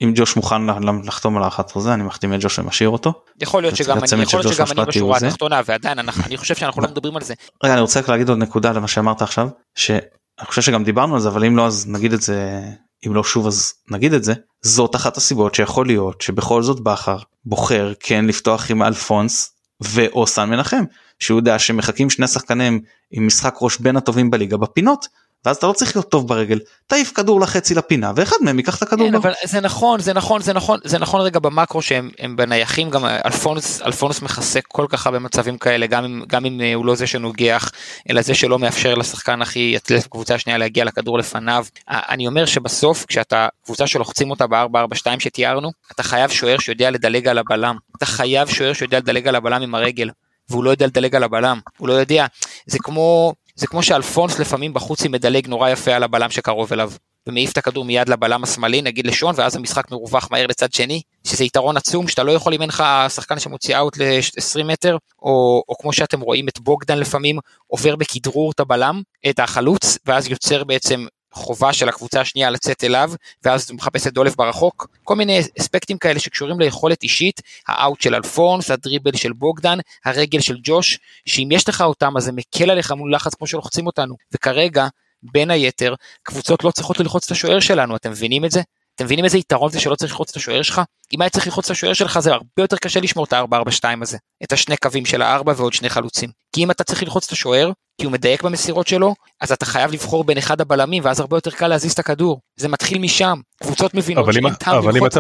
[0.03, 0.63] אם ג'וש מוכן
[1.05, 3.13] לחתום על האחת חוזה אני מחתים את ג'וש ומשאיר אותו.
[3.41, 6.89] יכול להיות שגם אני יכול להיות שגם אני בשורה התחתונה ועדיין אני חושב שאנחנו לא
[6.89, 7.35] מדברים על זה.
[7.65, 10.01] רגע אני רוצה רק להגיד עוד נקודה למה שאמרת עכשיו שאני
[10.47, 12.61] חושב שגם דיברנו על זה אבל אם לא אז נגיד את זה
[13.07, 17.19] אם לא שוב אז נגיד את זה זאת אחת הסיבות שיכול להיות שבכל זאת בכר
[17.45, 20.85] בוחר כן לפתוח עם אלפונס ואו סן מנחם
[21.19, 22.81] שהוא יודע שמחכים שני שחקנים
[23.11, 25.09] עם משחק ראש בין הטובים בליגה בפינות
[25.45, 28.83] ואז אתה לא צריך להיות טוב ברגל תעיף כדור לחצי לפינה ואחד מהם ייקח את
[28.83, 29.09] הכדור.
[29.09, 33.05] כן, אבל זה נכון זה נכון זה נכון זה נכון רגע במקרו שהם בנייחים גם
[33.07, 36.95] אלפונס אלפונס מכסה כל כך הרבה מצבים כאלה גם אם גם אם אה, הוא לא
[36.95, 37.71] זה שנוגח
[38.11, 41.65] אלא זה שלא מאפשר לשחקן הכי אתלט בקבוצה השנייה להגיע לכדור לפניו.
[41.89, 47.39] אני אומר שבסוף כשאתה קבוצה שלוחצים אותה ב-442 שתיארנו אתה חייב שוער שיודע לדלג על
[47.39, 50.11] הבלם אתה חייב שוער שיודע לדלג על הבלם עם הרגל.
[50.51, 52.27] והוא לא יודע לדלג על הבלם, הוא לא יודע,
[52.67, 56.93] זה כמו, זה כמו שאלפונס לפעמים בחוץ היא מדלג נורא יפה על הבלם שקרוב אליו,
[57.29, 61.45] ומעיף את הכדור מיד לבלם השמאלי, נגיד לשון, ואז המשחק מרווח מהר לצד שני, שזה
[61.45, 65.75] יתרון עצום, שאתה לא יכול אם אין לך שחקן שמוציא אאוט ל-20 מטר, או, או
[65.79, 71.07] כמו שאתם רואים את בוגדן לפעמים, עובר בכדרור את הבלם, את החלוץ, ואז יוצר בעצם
[71.39, 73.13] חובה של הקבוצה השנייה לצאת אליו,
[73.45, 78.15] ואז הוא מחפש את דולף ברחוק, כל מיני אספקטים כאלה שקשורים ליכולת אישית, האאוט של
[78.15, 82.93] אלפונס, הדריבל של בוגדן, הרגל של ג'וש, שאם יש לך אותם אז זה מקל עליך
[82.93, 84.89] מול לחץ כמו שלוחצים אותנו, וכרגע,
[85.23, 88.63] בין היתר, קבוצות לא צריכות ללחוץ את השוער שלנו, אתם מבינים את זה?
[88.95, 90.81] אתם מבינים איזה יתרון זה שלא צריך ללחוץ את השוער שלך?
[91.15, 94.19] אם היה צריך ללחוץ את השוער שלך זה הרבה יותר קשה לשמור את ה-4-4-2 הזה,
[94.43, 96.31] את השני קווים של הארבע ועוד שני חלוצים.
[96.53, 99.93] כי אם אתה צריך ללחוץ את השוער, כי הוא מדייק במסירות שלו, אז אתה חייב
[99.93, 102.41] לבחור בין אחד הבלמים ואז הרבה יותר קל להזיז את הכדור.
[102.57, 105.17] זה מתחיל משם, קבוצות מבינות שאין טעם ללחוץ.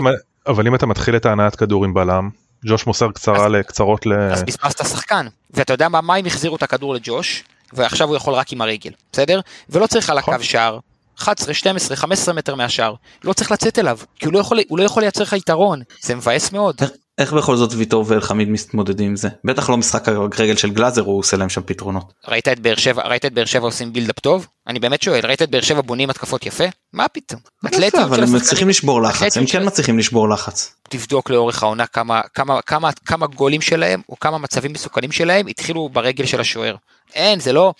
[0.46, 2.28] אבל אם אתה מתחיל את ההנעת כדור עם בלם,
[2.66, 4.12] ג'וש מוסר קצרה אז, לקצרות ל...
[4.12, 8.34] אז בזבזת שחקן, ואתה יודע מה, מה אם החזירו את הכדור לג'וש, ועכשיו הוא יכול
[8.34, 9.40] רק עם הרגל, בסדר?
[9.70, 10.42] ולא צריך על הקו נכון.
[10.42, 10.78] שער,
[11.18, 14.84] 11, 12, 15 מטר מהשאר, לא צריך לצאת אליו, כי הוא לא יכול, הוא לא
[14.84, 16.76] יכול לייצר לך יתרון, זה מבאס מאוד.
[17.18, 19.28] איך בכל זאת ויטור ואלחמיד מתמודדים עם זה?
[19.44, 22.12] בטח לא משחק הרגל של גלאזר הוא עושה להם שם פתרונות.
[22.28, 24.46] ראית את באר שבע, ראית את באר שבע עושים בילדאפ טוב?
[24.66, 26.64] אני באמת שואל, ראית את באר שבע בונים התקפות יפה?
[26.92, 27.40] מה פתאום?
[27.66, 30.74] אתלטיות אבל הם מצליחים לשבור לחץ, הם כן מצליחים לשבור לחץ.
[30.88, 35.88] תבדוק לאורך העונה כמה, כמה, כמה, כמה גולים שלהם או כמה מצבים מסוכנים שלהם התחילו
[35.88, 36.76] ברגל של השוער.
[37.14, 37.74] אין, זה לא...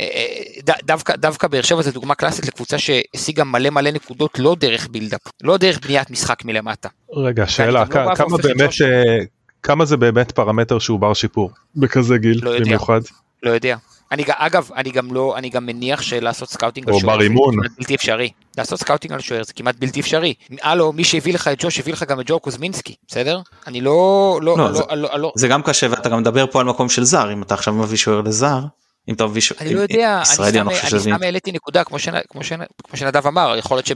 [0.00, 4.56] אה, אה, דווקא, דווקא באר שבע זה דוגמה קלאסית לקבוצה שהשיגה מלא מלא נקודות לא
[4.60, 6.88] דרך build-up, לא דרך בניית משחק מלמטה.
[7.12, 9.24] רגע, שאלה, לא כמה באמת, אה,
[9.62, 13.00] כמה זה באמת פרמטר שהוא בר שיפור בכזה גיל לא במיוחד?
[13.42, 13.76] לא יודע.
[14.12, 17.94] אני אגב אני גם לא אני גם מניח שלעשות scouting על שוער זה כמעט בלתי
[17.94, 18.30] אפשרי.
[18.58, 20.34] לעשות scouting על שוער זה כמעט בלתי אפשרי.
[20.62, 23.40] הלו מי שהביא לך את ג'וש הביא לך גם את ג'ו קוזמינסקי בסדר?
[23.66, 25.32] אני לא לא, לא, לא, זה, לא, לא, לא.
[25.36, 27.32] זה גם קשה ואתה גם מדבר פה על מקום של זר.
[27.32, 28.60] אם אתה עכשיו מביא שוער לזר
[29.08, 29.42] אם אתה מביא.
[29.60, 33.54] אני לא יודע, ישראלי, אני סתם- העליתי נקודה, כמו שנ- כמו שנ- כמו שנדב אמר,
[33.58, 33.86] יכול להיות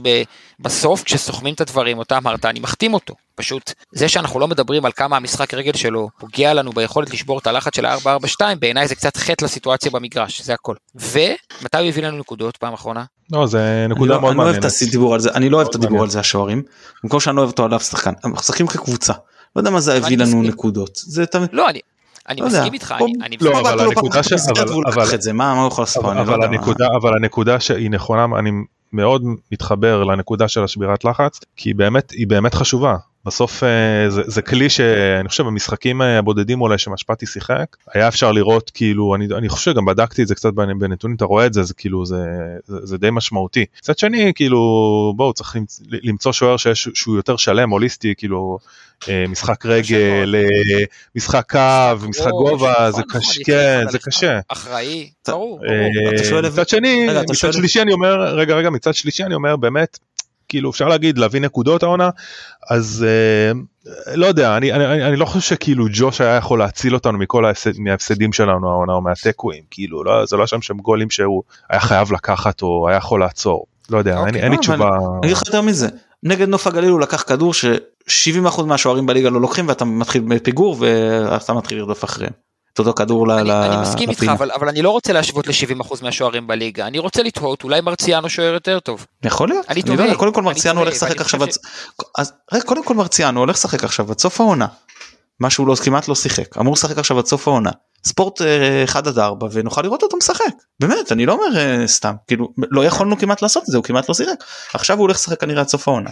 [0.59, 3.13] שבסוף כשסוכמים את הדברים, אותה אמרת, אני מחתים אותו.
[3.35, 7.47] פשוט, זה שאנחנו לא מדברים על כמה המשחק רגל שלו פוגע לנו ביכולת לשבור את
[7.47, 10.75] הלחץ של ה-442, בעיניי זה קצת חטא לסיטואציה במגרש, זה הכל.
[10.95, 13.03] ומתי הוא הביא לנו נקודות פעם אחרונה?
[13.31, 14.75] לא זה אני נקודה לא, מאוד אני לא אוהב מעניינת.
[14.77, 16.03] את הדיבור על זה, אני לא אוהב את מאוד הדיבור.
[16.03, 16.63] על זה השוערים,
[17.03, 19.13] במקום שאני לא אוהב אותו עליו שחקן, הם משחקים כקבוצה,
[19.55, 20.43] לא יודע מה זה הביא לנו.
[20.43, 21.79] נקודות, זה תמיד, לא, אני,
[22.29, 24.61] אני לא מסכים איתך, אני, לא, פה אבל באת לו פעם הנקודה ש- אבל-
[26.11, 26.43] אבל- אבל, אבל.
[26.43, 28.51] הנקודה אבל הנקודה שהיא נכונה אני
[28.93, 32.95] מאוד מתחבר לנקודה של השבירת לחץ כי היא באמת היא באמת חשובה.
[33.25, 33.69] בסוף אה,
[34.09, 39.15] זה, זה כלי שאני חושב במשחקים אה, הבודדים אולי שמשפטי שיחק היה אפשר לראות כאילו
[39.15, 41.73] אני, אני חושב שגם בדקתי את זה קצת בנ- בנתונים אתה רואה את זה זה
[41.73, 42.25] כאילו זה,
[42.65, 43.65] זה, זה די משמעותי.
[43.79, 44.59] מצד שני כאילו
[45.15, 48.57] בואו צריך למצ- למצוא שוער שיש, שהוא יותר שלם הוליסטי כאילו
[49.29, 50.83] משחק רגל אה,
[51.15, 54.39] משחק קו משחק גובה נכון, זה נכון, קשה לפני כן זה קשה.
[54.47, 55.59] אחראי, ברור.
[55.69, 59.99] אה, מצד שני, מצד שלישי אני אומר, רגע רגע, מצד שלישי אני אומר באמת,
[60.49, 62.09] כאילו אפשר להגיד להביא נקודות העונה,
[62.69, 63.51] אז אה,
[64.15, 67.45] לא יודע, אני, אני, אני, אני לא חושב שכאילו ג'וש היה יכול להציל אותנו מכל
[67.45, 71.79] ההפסד, מההפסדים שלנו העונה או מהתיקואים, כאילו לא, זה לא שם שם גולים שהוא היה
[71.79, 74.41] חייב לקחת או היה יכול לעצור, לא יודע, אין, אוקיי.
[74.41, 74.87] אין לי לא, תשובה.
[74.87, 75.87] אני אגיד לך יותר מזה,
[76.23, 77.53] נגד נוף הגליל הוא לקח כדור
[78.07, 82.31] ש-70% מהשוערים בליגה לא לוקחים ואתה מתחיל בפיגור ואתה מתחיל לרדוף אחריהם.
[82.73, 84.33] את אותו כדור אני, ל- אני מסכים איתך, לפינה.
[84.33, 88.53] אבל, אבל אני לא רוצה להשוות ל-70% מהשוערים בליגה, אני רוצה לתהות, אולי מרציאנו שוער
[88.53, 89.05] יותר טוב.
[89.23, 91.49] יכול להיות, אני לא תוהה, קודם כל מרציאנו הולך לשחק עכשיו, עד-
[92.17, 94.67] אז רגע, קודם כל מרציאנו הולך לשחק עכשיו עד סוף העונה.
[95.39, 97.69] מה שהוא לא כמעט לא שיחק אמור לשחק עכשיו עד סוף העונה
[98.05, 98.41] ספורט
[98.85, 100.43] 1 עד 4 ונוכל לראות אותו משחק
[100.79, 104.09] באמת אני לא אומר אה, סתם כאילו לא יכולנו כמעט לעשות את זה הוא כמעט
[104.09, 104.43] לא שיחק
[104.73, 106.09] עכשיו הוא הולך לשחק כנראה עד סוף העונה.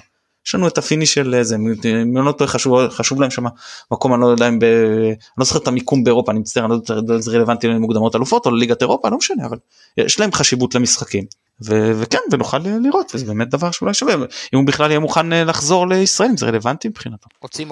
[0.48, 3.32] יש לנו את ה finish של אה, זה אם אני לא טועה חשוב חשוב להם
[3.32, 3.44] שם
[3.92, 4.64] מקום אני לא יודע אם ב...
[4.64, 8.16] אני לא זוכר את המיקום באירופה אני מצטער אני לא יודע אם זה רלוונטי למוקדמות
[8.16, 9.58] אלופות או לליגת אירופה לא משנה אבל
[9.98, 11.26] יש להם חשיבות למשחקים
[11.66, 14.20] ו- וכן ונוכל לראות וזה באמת דבר שאולי שווה אם
[14.54, 17.28] הוא בכלל יהיה מוכן אה, לחזור לישראל אם זה רלוונטי מבחינתו.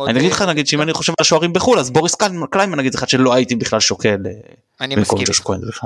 [0.09, 2.15] אני אגיד לך נגיד שאם אני חושב על שוערים בחו"ל אז בוריס
[2.49, 4.31] קליימן נגיד זה אחד שלא הייתי בכלל שוקל אה,
[4.81, 5.17] אני מסכים.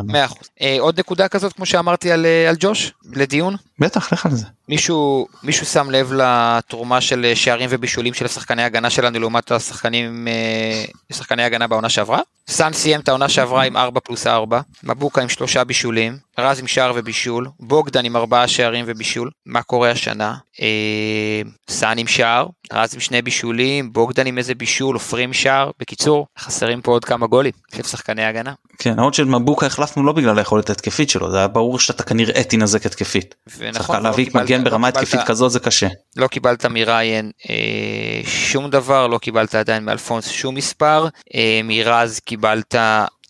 [0.08, 0.20] לא.
[0.62, 4.46] אה, עוד נקודה כזאת כמו שאמרתי אה, על ג'וש לדיון בטח לך על זה.
[4.70, 10.28] מישהו מישהו שם לב לתרומה של אה, שערים ובישולים של השחקני הגנה שלנו לעומת השחקנים
[10.28, 12.20] אה, שחקני הגנה בעונה שעברה.
[12.48, 16.68] סאן סיים את העונה שעברה עם 4 פלוס 4, מבוקה עם שלושה בישולים, רז עם
[16.68, 20.36] שער ובישול, בוגדן עם ארבעה שערים ובישול, מה קורה השנה?
[20.62, 25.72] אה, סאן עם שער, רז עם שני בישולים, בוגדן עם איזה בישול, עופרי עם שער,
[25.80, 28.54] בקיצור חסרים פה עוד כמה גולים של שחקני הגנה.
[28.78, 32.86] כן למרות שמבוקה החלפנו לא בגלל היכולת ההתקפית שלו זה היה ברור שאתה כנראה תינזק
[32.86, 33.36] התקפית.
[33.64, 35.88] ונכון, צריך לא להביא קיבלת- מגן לא ברמה התקפית כזאת זה קשה.
[36.18, 37.56] לא קיבלת מריין אה,
[38.26, 42.76] שום דבר, לא קיבלת עדיין מאלפונס שום מספר, אה, מרז קיבלת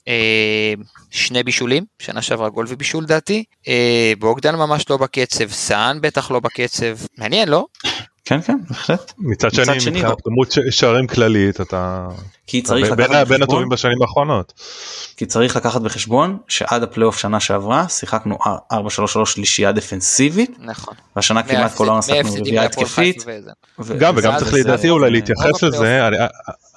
[0.08, 0.74] אה,
[1.12, 6.40] שני בישולים, שנה שעברה גול ובישול דעתי, אה, בוגדן ממש לא בקצב, סאן בטח לא
[6.40, 7.66] בקצב, מעניין לא?
[8.26, 9.14] כן כן בהחלט.
[9.18, 10.16] מצד מצד שני, מבחינת לא.
[10.24, 12.08] כמות ש- שערים כללית אתה
[12.48, 14.54] כי צריך בין- לקחת בין בין בחשבון הטובים בשנים האחרונות.
[15.18, 18.38] כי צריך לקחת בחשבון שעד הפלייאוף שנה שעברה שיחקנו
[18.72, 20.94] 4-3-3 שלישייה דפנסיבית נכון.
[21.16, 22.02] והשנה כמעט כל העונה
[22.40, 23.26] רביעייה להפועל התקפית.
[23.80, 26.18] ו- גם וגם צריך לדעתי אולי זה- להתייחס לזה אני-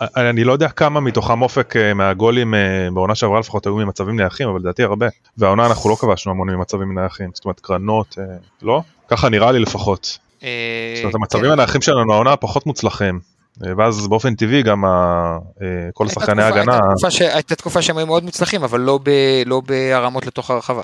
[0.01, 2.61] אני אני לא יודע כמה מתוכם אופק אה, מהגולים אה,
[2.95, 5.07] בעונה שעברה לפחות היו ממצבים נייחים אבל לדעתי הרבה
[5.39, 8.25] והעונה אנחנו לא כבשנו המון ממצבים נייחים זאת אומרת קרנות אה,
[8.63, 11.51] לא ככה נראה לי לפחות זאת אומרת המצבים כן.
[11.51, 13.21] הנייחים שלנו העונה פחות מוצלחים
[13.67, 17.83] אה, ואז באופן טבעי גם ה- אה, כל שחקני ההגנה הייתה תקופה ש- הייתה תקופה
[17.83, 20.83] שהם היו מאוד מוצלחים, אבל לא ב- לא בהרמות לתוך הרחבה.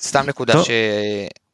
[0.00, 0.64] סתם נקודה טוב.
[0.64, 0.70] ש...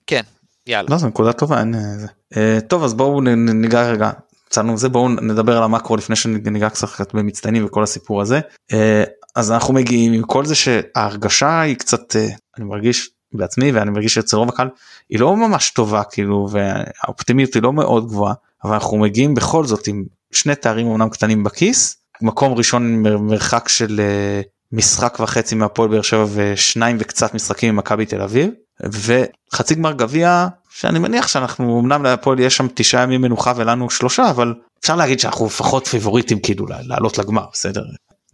[0.06, 0.20] כן,
[0.66, 0.88] יאללה.
[0.90, 1.60] לא, זו נקודה טובה.
[1.60, 2.06] אין, אה, זה.
[2.36, 4.10] אה, טוב אז בואו ניגע רגע.
[4.46, 8.40] יצאנו זה בואו נדבר על המקרו לפני שניגע קצת במצטיינים וכל הסיפור הזה.
[8.72, 9.04] אה,
[9.36, 12.26] אז אנחנו מגיעים עם כל זה שההרגשה היא קצת אה,
[12.58, 14.68] אני מרגיש בעצמי ואני מרגיש שאצל רוב הקהל
[15.08, 19.86] היא לא ממש טובה כאילו והאופטימיות היא לא מאוד גבוהה אבל אנחנו מגיעים בכל זאת
[19.86, 24.40] עם שני תארים אמנם קטנים בכיס מקום ראשון מרחק של אה,
[24.72, 28.50] משחק וחצי מהפועל באר שבע ושניים וקצת משחקים עם מכבי תל אביב
[28.82, 34.30] וחצי גמר גביע שאני מניח שאנחנו אמנם להפועל יש שם תשעה ימים מנוחה ולנו שלושה
[34.30, 37.82] אבל אפשר להגיד שאנחנו לפחות פיבוריטים כאילו לעלות לגמר בסדר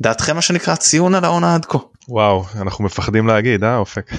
[0.00, 1.78] דעתכם מה שנקרא ציון על העונה עד כה.
[2.08, 4.10] וואו אנחנו מפחדים להגיד אה אופק.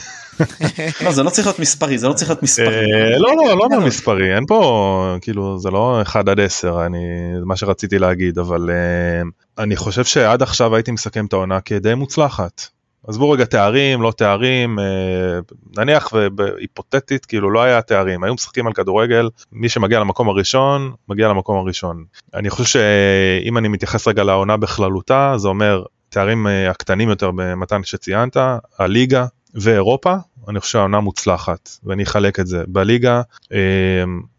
[1.04, 2.68] לא זה לא צריך להיות מספרי זה לא צריך להיות מספרי.
[2.68, 6.98] אה, לא לא לא אומר מספרי אין פה כאילו זה לא 1 עד 10 אני
[7.46, 12.62] מה שרציתי להגיד אבל אה, אני חושב שעד עכשיו הייתי מסכם את העונה כדי מוצלחת.
[13.08, 14.86] עזבו רגע תארים לא תארים אה,
[15.78, 21.28] נניח והיפותטית כאילו לא היה תארים היו משחקים על כדורגל מי שמגיע למקום הראשון מגיע
[21.28, 22.04] למקום הראשון.
[22.34, 27.84] אני חושב שאם אני מתייחס רגע לעונה בכללותה זה אומר תארים אה, הקטנים יותר במתן
[27.84, 28.38] שציינת
[28.80, 30.16] הליגה ואירופה,
[30.48, 32.64] אני חושב שהעונה מוצלחת, ואני אחלק את זה.
[32.68, 33.22] בליגה,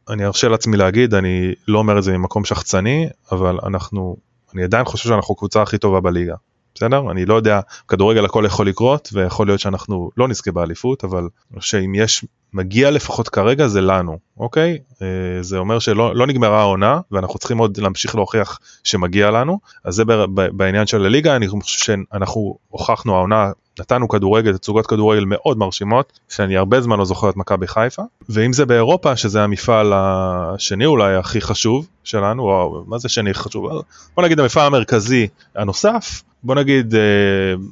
[0.08, 4.16] אני ארשה לעצמי להגיד, אני לא אומר את זה ממקום שחצני, אבל אנחנו,
[4.54, 6.34] אני עדיין חושב שאנחנו הקבוצה הכי טובה בליגה.
[6.74, 7.10] בסדר?
[7.10, 11.28] אני לא יודע, כדורגל הכל יכול לקרות ויכול להיות שאנחנו לא נזכה באליפות, אבל
[11.60, 14.78] שאם יש, מגיע לפחות כרגע זה לנו, אוקיי?
[15.02, 15.06] אה,
[15.40, 20.04] זה אומר שלא לא נגמרה העונה ואנחנו צריכים עוד להמשיך להוכיח שמגיע לנו, אז זה
[20.52, 26.56] בעניין של הליגה, אני חושב שאנחנו הוכחנו העונה נתנו כדורגל, תצוגות כדורגל מאוד מרשימות, שאני
[26.56, 31.40] הרבה זמן לא זוכר את מכבי חיפה, ואם זה באירופה, שזה המפעל השני אולי הכי
[31.40, 33.70] חשוב שלנו, או מה זה שני חשוב,
[34.16, 37.00] בוא נגיד המפעל המרכזי הנוסף, בוא נגיד אה,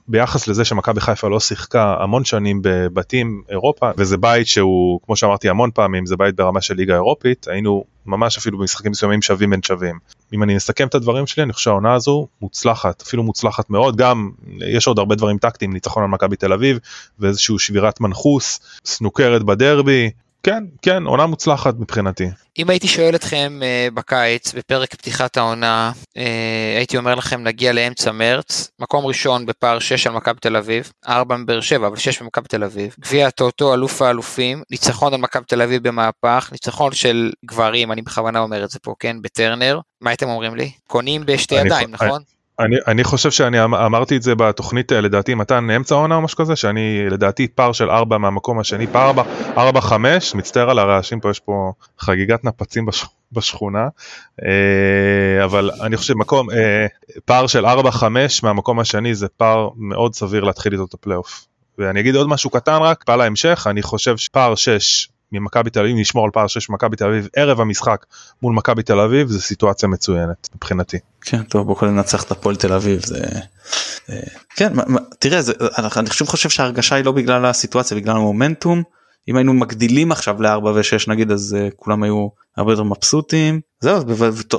[0.09, 5.49] ביחס לזה שמכבי חיפה לא שיחקה המון שנים בבתים אירופה וזה בית שהוא כמו שאמרתי
[5.49, 9.63] המון פעמים זה בית ברמה של ליגה אירופית היינו ממש אפילו במשחקים מסוימים שווים בין
[9.63, 9.99] שווים.
[10.33, 14.31] אם אני מסכם את הדברים שלי אני חושב שהעונה הזו מוצלחת אפילו מוצלחת מאוד גם
[14.61, 16.79] יש עוד הרבה דברים טקטיים ניצחון על מכבי תל אביב
[17.19, 20.11] ואיזשהו שבירת מנחוס סנוקרת בדרבי
[20.43, 22.29] כן, כן, עונה מוצלחת מבחינתי.
[22.59, 26.21] אם הייתי שואל אתכם uh, בקיץ, בפרק פתיחת העונה, uh,
[26.77, 31.37] הייתי אומר לכם נגיע לאמצע מרץ, מקום ראשון בפער 6 על מכבי תל אביב, 4
[31.37, 35.63] מבאר שבע, אבל 6 במכבי תל אביב, גביע הטוטו, אלוף האלופים, ניצחון על מכבי תל
[35.63, 40.29] אביב במהפך, ניצחון של גברים, אני בכוונה אומר את זה פה, כן, בטרנר, מה הייתם
[40.29, 40.71] אומרים לי?
[40.87, 42.23] קונים בשתי ידיים, נכון?
[42.61, 46.21] אני, אני חושב שאני אמ-, אמרתי את זה בתוכנית אה, לדעתי מתן אמצע העונה או
[46.21, 49.13] משהו כזה שאני לדעתי פער של 4 מהמקום השני פער
[49.57, 53.89] 4 5 מצטער על הרעשים פה יש פה חגיגת נפצים בש, בשכונה
[54.43, 56.87] אה, אבל אני חושב מקום אה,
[57.25, 61.47] פער של 4 5 מהמקום השני זה פער מאוד סביר להתחיל איתו את הפלייאוף.
[61.79, 65.97] ואני אגיד עוד משהו קטן רק פעל ההמשך אני חושב שפער 6 ממכבי תל אביב,
[65.97, 68.07] לשמור על פער 6 ממכבי תל אביב ערב המשחק
[68.43, 70.99] מול מכבי תל אביב זה סיטואציה מצוינת מבחינתי.
[71.21, 73.25] כן טוב בוא קודם ננצח את הפועל תל אביב זה
[74.11, 74.21] אה,
[74.57, 74.73] כן
[75.19, 75.53] תראה זה
[75.97, 78.83] אני שוב חושב שההרגשה היא לא בגלל הסיטואציה בגלל המומנטום.
[79.29, 83.61] אם היינו מגדילים עכשיו ל-4 ו-6 נגיד אז uh, כולם היו הרבה יותר מבסוטים.
[83.81, 84.03] זהו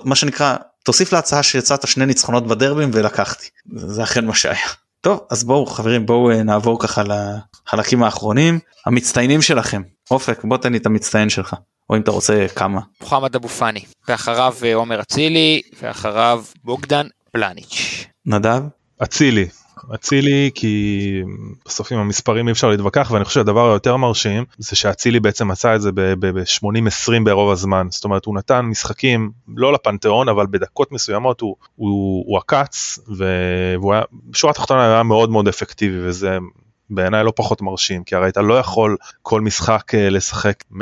[0.04, 3.48] מה שנקרא תוסיף להצעה שיצאת שני ניצחונות בדרבים ולקחתי.
[3.76, 4.68] זה אכן מה שהיה.
[5.02, 8.60] טוב אז בואו חברים בואו uh, נעבור ככה לחלקים האחרונים.
[8.86, 9.82] המצטיינים שלכם
[10.12, 11.56] אופק בוא תן לי את המצטיין שלך
[11.90, 12.80] או אם אתה רוצה כמה.
[13.02, 18.06] מוחמד אבו פאני ואחריו אה, עומר אצילי ואחריו בוגדן פלניץ'.
[18.26, 18.62] נדב?
[19.04, 19.48] אצילי.
[19.96, 21.24] אצילי כי
[21.66, 25.76] בסוף עם המספרים אי אפשר להתווכח ואני חושב שהדבר היותר מרשים זה שאצילי בעצם עשה
[25.76, 31.42] את זה ב-80-20 ברוב הזמן זאת אומרת הוא נתן משחקים לא לפנתיאון אבל בדקות מסוימות
[31.42, 36.38] הוא, הוא, הוא עקץ והוא היה בשורה התחתונה היה מאוד מאוד אפקטיבי וזה
[36.90, 40.76] בעיניי לא פחות מרשים כי הרי אתה לא יכול כל משחק אה, לשחק 100%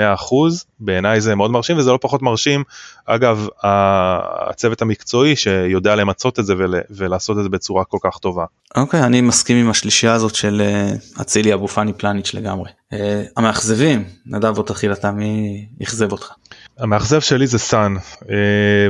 [0.80, 2.64] בעיניי זה מאוד מרשים וזה לא פחות מרשים
[3.06, 6.54] אגב הצוות המקצועי שיודע למצות את זה
[6.90, 8.46] ולעשות את זה בצורה כל כך טובה.
[8.76, 12.70] אוקיי okay, אני מסכים עם השלישייה הזאת של אה, אצילי אבו פאני פלניץ' לגמרי.
[12.94, 12.98] Uh,
[13.38, 16.32] המאכזבים נדב תתחיל אתה מי אכזב אותך.
[16.78, 17.96] המאכזב שלי זה סאן
[18.30, 18.36] אה,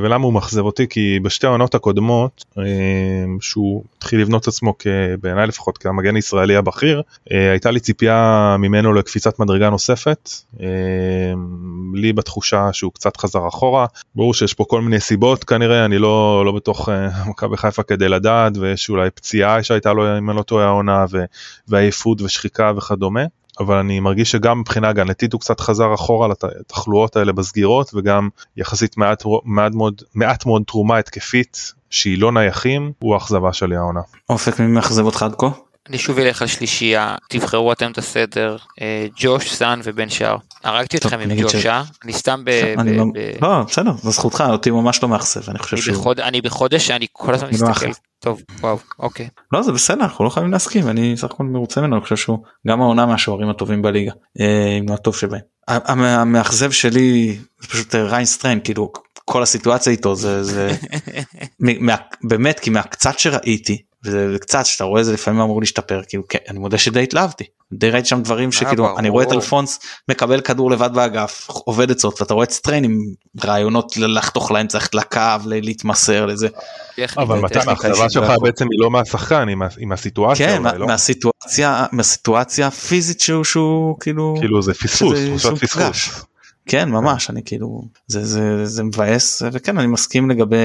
[0.02, 0.88] ולמה הוא מאכזב אותי?
[0.88, 2.64] כי בשתי העונות הקודמות אה,
[3.42, 4.74] שהוא התחיל לבנות את עצמו
[5.22, 10.30] בעיניי לפחות כמגן ישראלי הבכיר אה, הייתה לי ציפייה ממנו לקפיצת מדרגה נוספת
[11.94, 13.86] לי בתחושה שהוא קצת חזר אחורה.
[14.16, 16.90] ברור שיש פה כל מיני סיבות כנראה אני לא לא בתוך
[17.28, 21.06] מכבי חיפה כדי לדעת ויש אולי פציעה שהייתה לו אם אני לא טועה העונה
[21.68, 23.24] ועייפות ושחיקה וכדומה
[23.60, 28.98] אבל אני מרגיש שגם מבחינה הגנתית הוא קצת חזר אחורה לתחלואות האלה בסגירות וגם יחסית
[28.98, 34.02] מעט, מעט, מאוד, מעט מאוד תרומה התקפית שהיא לא נייחים הוא האכזבה שלי העונה.
[34.30, 35.48] אופק מי מאכזב אותך עד כה?
[35.90, 40.38] אני שוב אלך על שלישייה, תבחרו אתם את הסדר, אה, ג'וש, סאן ובן שער.
[40.64, 41.84] הרגתי אתכם עם ג'וש, אה?
[42.04, 42.50] אני סתם ב...
[42.78, 43.06] לא-,
[43.42, 46.14] לא, בסדר, זו זכותך, אותי ממש לא מאכזב, אני חושב שהוא...
[46.24, 47.90] אני בחודש שאני כל הזמן לא מסתכל,
[48.20, 49.30] טוב, וואו, אוקיי.
[49.52, 52.40] לא, זה בסדר, אנחנו לא חייבים להסכים, אני סך הכל מרוצה ממנו, אני חושב שהוא
[52.68, 54.12] גם העונה מהשוערים הטובים בליגה,
[54.80, 55.42] אם לא הטוב שבהם.
[55.68, 58.92] המאכזב שלי זה פשוט אה, ריין סטריין, כאילו
[59.26, 60.72] כל הסיטואציה איתו זה, זה
[62.30, 66.60] באמת כי מהקצת שראיתי וזה קצת שאתה רואה זה לפעמים אמור להשתפר כאילו כן אני
[66.60, 67.44] מודה שדי התלהבתי
[67.74, 69.80] די ראיתי שם דברים שכאילו אני רואה את אלפונס
[70.10, 73.00] מקבל כדור לבד באגף עובד עצות ואתה רואה את סטריין עם
[73.46, 76.48] רעיונות לחתוך להם צריך לקו להתמסר לזה.
[77.18, 79.48] אבל מתי האכזבה שלך בעצם היא לא מהשחקן
[79.78, 80.88] עם הסיטואציה כן לא?
[80.88, 85.20] מהסיטואציה מהסיטואציה פיזית שהוא שהוא כאילו כאילו זה פספוס
[85.62, 86.26] פספוס.
[86.66, 90.58] כן ממש אני כאילו זה זה זה מבאס וכן אני מסכים לגבי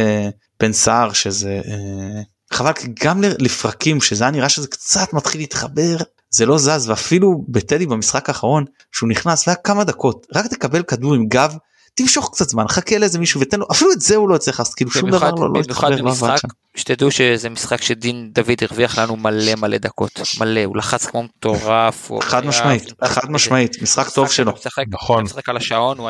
[0.61, 1.61] בן סער שזה.
[1.69, 2.23] אה,
[2.55, 2.73] חבל
[3.05, 5.97] גם לפרקים שזה היה נראה שזה קצת מתחיל להתחבר
[6.31, 11.15] זה לא זז ואפילו בטדי במשחק האחרון שהוא נכנס והיה כמה דקות רק תקבל כדור
[11.15, 11.57] עם גב
[11.95, 14.75] תמשוך קצת זמן חכה לאיזה מישהו ותן לו אפילו את זה הוא לא הצליח לעשות
[14.75, 16.39] כאילו שום דבר לא, לא התחבר, לא במשחק.
[16.77, 22.11] שתדעו שזה משחק שדין דוד הרוויח לנו מלא מלא דקות מלא הוא לחץ כמו מטורף.
[22.21, 24.53] חד משמעית חד משמעית משחק טוב שלו.
[24.89, 25.25] נכון.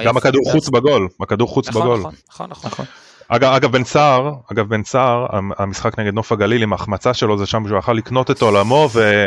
[0.07, 0.53] גם הכדור.
[0.53, 1.99] חוץ בגול, הכדור חוץ נכון, בגול.
[1.99, 2.86] נכון נכון נכון נכון.
[3.34, 7.38] אגב, אגב בן סער, אגב בן סער, המ- המשחק נגד נוף הגליל עם ההחמצה שלו
[7.38, 9.24] זה שם שהוא יכל לקנות את עולמו ו...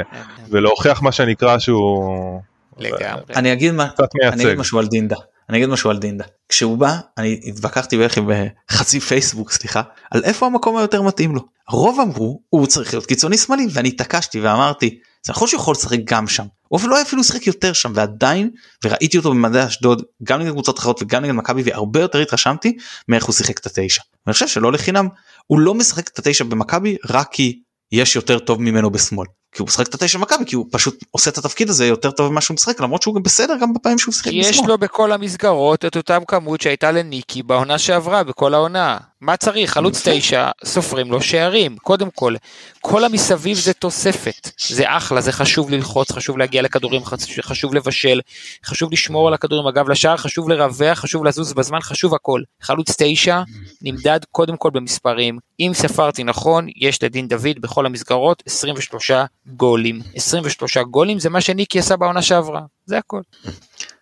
[0.50, 2.42] ולהוכיח מה שנקרא שהוא
[2.78, 3.24] לגמרי.
[3.36, 3.88] אני אגיד מה
[4.24, 4.60] אני אגיד.
[4.60, 5.16] משהו על דינדה
[5.50, 9.82] אני אגיד משהו על דינדה כשהוא בא אני התווכחתי בערך עם אה, חצי פייסבוק סליחה
[10.12, 14.42] על איפה המקום היותר מתאים לו רוב אמרו הוא צריך להיות קיצוני שמאלי ואני התעקשתי
[14.42, 17.92] ואמרתי זה נכון שהוא יכול לשחק גם שם הוא אפילו לא אפילו לשחק יותר שם
[17.96, 18.50] ועדיין
[18.86, 23.26] וראיתי אותו במדעי אשדוד גם נגד קבוצות אחרות וגם נגד מכבי והרבה יותר התרשמתי מאיך
[23.26, 24.02] הוא שיחק את התשע.
[24.26, 25.08] ואני חושב שלא לחינם
[25.48, 27.62] הוא לא משחק את התשע במכבי רק כי
[27.92, 29.28] יש יותר טוב ממנו בשמאל.
[29.56, 32.32] כי הוא משחק את התשע במכבי כי הוא פשוט עושה את התפקיד הזה יותר טוב
[32.32, 34.68] ממה שהוא משחק למרות שהוא גם בסדר גם בפעמים שהוא שיחק כי יש בשמאל.
[34.70, 38.98] לו בכל המסגרות את אותם כמות שהייתה לניקי בעונה שעברה בכל העונה.
[39.22, 39.72] מה צריך?
[39.74, 40.02] חלוץ.
[40.06, 41.78] תשע, סופרים לו שערים.
[41.78, 42.36] קודם כל,
[42.82, 44.50] כל המסביב זה תוספת.
[44.68, 47.02] זה אחלה, זה חשוב ללחוץ, חשוב להגיע לכדורים,
[47.42, 48.20] חשוב- לבשל,
[48.66, 52.42] חשוב לשמור על הכדורים הגב לשער, חשוב לרווח, חשוב לזוז בזמן, חשוב הכל.
[52.62, 53.42] חלוץ תשע
[53.82, 55.40] נמדד קודם כל במספרים.
[55.60, 59.12] אם ספרתי נכון, יש לדין דוד בכל המסגרות 23
[59.48, 60.02] גולים.
[60.16, 62.62] 23 גולים זה מה שניקי עשה בעונה שעברה.
[62.86, 63.22] זה הכל.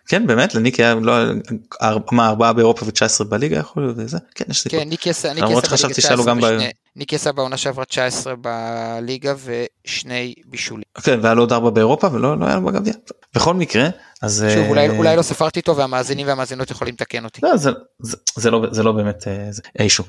[0.08, 1.12] כן באמת לניקי היה לא
[2.12, 4.78] מה ארבעה באירופה ו19 בליגה יכול להיות זה כן יש סיכוי.
[4.78, 7.16] כן, ניקי עשה ניקי למרות עשה שחשבתי בליגה שהיה לו 19 גם ב- ושני- ניקי
[7.16, 10.84] עשה בעונה שעברה 19 בליגה ושני בישולים.
[11.02, 12.92] כן והיה לו עוד ארבע באירופה ולא לא היה לו בגביע.
[13.34, 13.88] בכל מקרה
[14.22, 17.40] אז שוב, אה, אולי אולי לא ספרתי טוב והמאזינים והמאזינות יכולים לתקן אותי.
[17.42, 17.70] לא, זה,
[18.02, 20.04] זה, זה לא זה לא באמת אה, זה אישו.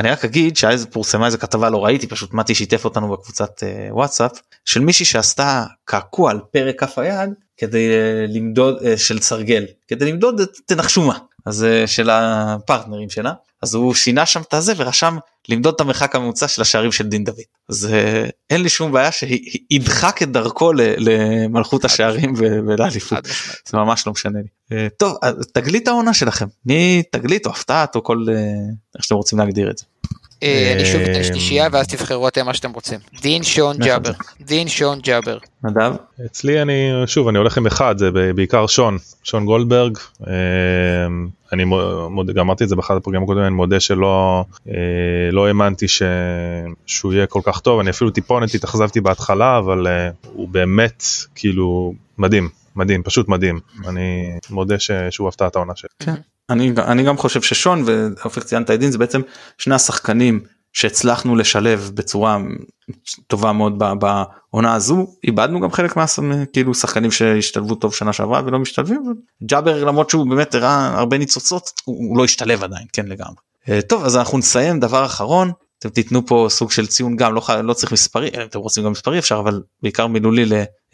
[0.00, 3.88] אני רק אגיד שאז פורסמה איזה כתבה לא ראיתי פשוט מתי שיתף אותנו בקבוצת אה,
[3.90, 4.32] וואטסאפ
[4.64, 10.12] של מישהי שעשתה קעקוע על פרק כף היד כדי אה, למדוד אה, של סרגל כדי
[10.12, 13.32] למדוד את תנחשו מה אז אה, של הפרטנרים שלה
[13.62, 15.16] אז הוא שינה שם את הזה ורשם
[15.48, 17.36] למדוד את המרחק הממוצע של השערים של דין דוד
[17.68, 17.88] אז
[18.50, 23.24] אין לי שום בעיה שידחק את דרכו למלכות השערים ולאליפות.
[23.68, 24.88] זה ממש לא משנה לי.
[24.96, 25.16] טוב,
[25.52, 26.46] תגלית העונה שלכם.
[26.66, 28.26] מי תגלית או הפתעת או כל...
[28.96, 29.84] איך שאתם רוצים להגדיר את זה.
[30.42, 32.98] אה, אני שוב אתן אה, שלישייה ואז תבחרו אתם מה שאתם רוצים.
[33.22, 33.86] דין שון נכון.
[33.88, 34.10] ג'אבר.
[34.40, 35.38] דין שון ג'אבר.
[35.64, 35.92] נדב?
[36.26, 40.32] אצלי אני שוב אני הולך עם אחד זה בעיקר שון שון גולדברג אה,
[41.52, 44.44] אני מו- מודה גם אמרתי את זה באחד הפרקים הקודמים אני מודה שלא
[45.32, 46.02] לא האמנתי ש...
[46.86, 49.86] שהוא יהיה כל כך טוב אני אפילו טיפונת התאכזבתי בהתחלה אבל
[50.32, 51.02] הוא באמת
[51.34, 54.90] כאילו מדהים מדהים פשוט מדהים אני מודה ש...
[55.10, 56.12] שהוא הפתעת העונה שלי.
[56.50, 59.20] אני, אני גם חושב ששון ואופק ציינת את דין זה בעצם
[59.58, 60.40] שני השחקנים
[60.72, 62.38] שהצלחנו לשלב בצורה
[63.26, 66.04] טובה מאוד בעונה הזו איבדנו גם חלק מה
[66.52, 71.70] כאילו שחקנים שהשתלבו טוב שנה שעברה ולא משתלבים ג'אבר למרות שהוא באמת הראה הרבה ניצוצות
[71.84, 73.36] הוא, הוא לא השתלב עדיין כן לגמרי.
[73.68, 77.42] אה, טוב אז אנחנו נסיים דבר אחרון אתם תיתנו פה סוג של ציון גם לא,
[77.62, 80.44] לא צריך מספרי אם אתם רוצים גם מספרי אפשר אבל בעיקר מילולי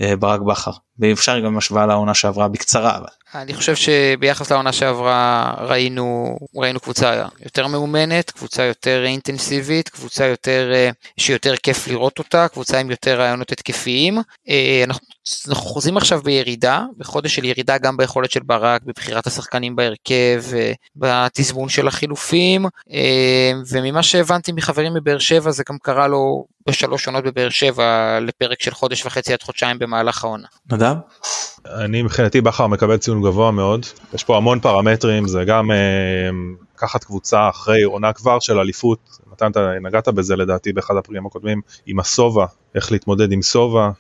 [0.01, 3.09] לברק בכר ואפשר גם השוואה לעונה שעברה בקצרה אבל.
[3.35, 10.71] אני חושב שביחס לעונה שעברה ראינו ראינו קבוצה יותר מאומנת, קבוצה יותר אינטנסיבית, קבוצה יותר
[10.75, 14.19] אה, שיותר כיף לראות אותה, קבוצה עם יותר רעיונות התקפיים.
[14.49, 15.07] אה, אנחנו
[15.49, 20.73] אנחנו חוזרים עכשיו בירידה, בחודש של ירידה גם ביכולת של ברק, בבחירת השחקנים בהרכב, אה,
[20.97, 27.25] בתזמון של החילופים, אה, וממה שהבנתי מחברים מבאר שבע זה גם קרה לו בשלוש עונות
[27.25, 30.47] בבאר שבע לפרק של חודש וחצי עד חודשיים במהלך העונה.
[30.73, 30.95] נדב?
[31.67, 35.77] אני מבחינתי בכר מקבל ציון גבוה מאוד יש פה המון פרמטרים זה גם אה,
[36.75, 38.99] לקחת קבוצה אחרי עונה כבר של אליפות
[39.33, 43.91] מתן אתה נגעת בזה לדעתי באחד הפרקים הקודמים עם הסובה איך להתמודד עם סובה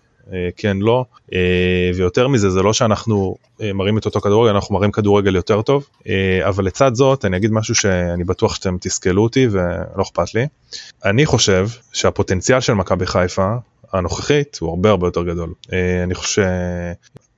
[0.57, 1.05] כן לא.
[1.33, 5.63] אה, ויותר מזה זה לא שאנחנו אה, מראים את אותו כדורגל אנחנו מראים כדורגל יותר
[5.63, 5.87] טוב.
[6.09, 10.47] אה, אבל לצד זאת אני אגיד משהו שאני בטוח שאתם תסכלו אותי ולא אכפת לי.
[11.05, 13.55] אני חושב שהפוטנציאל של מכבי חיפה
[13.93, 15.53] הנוכחית הוא הרבה הרבה יותר גדול.
[15.73, 16.43] אה, אני חושב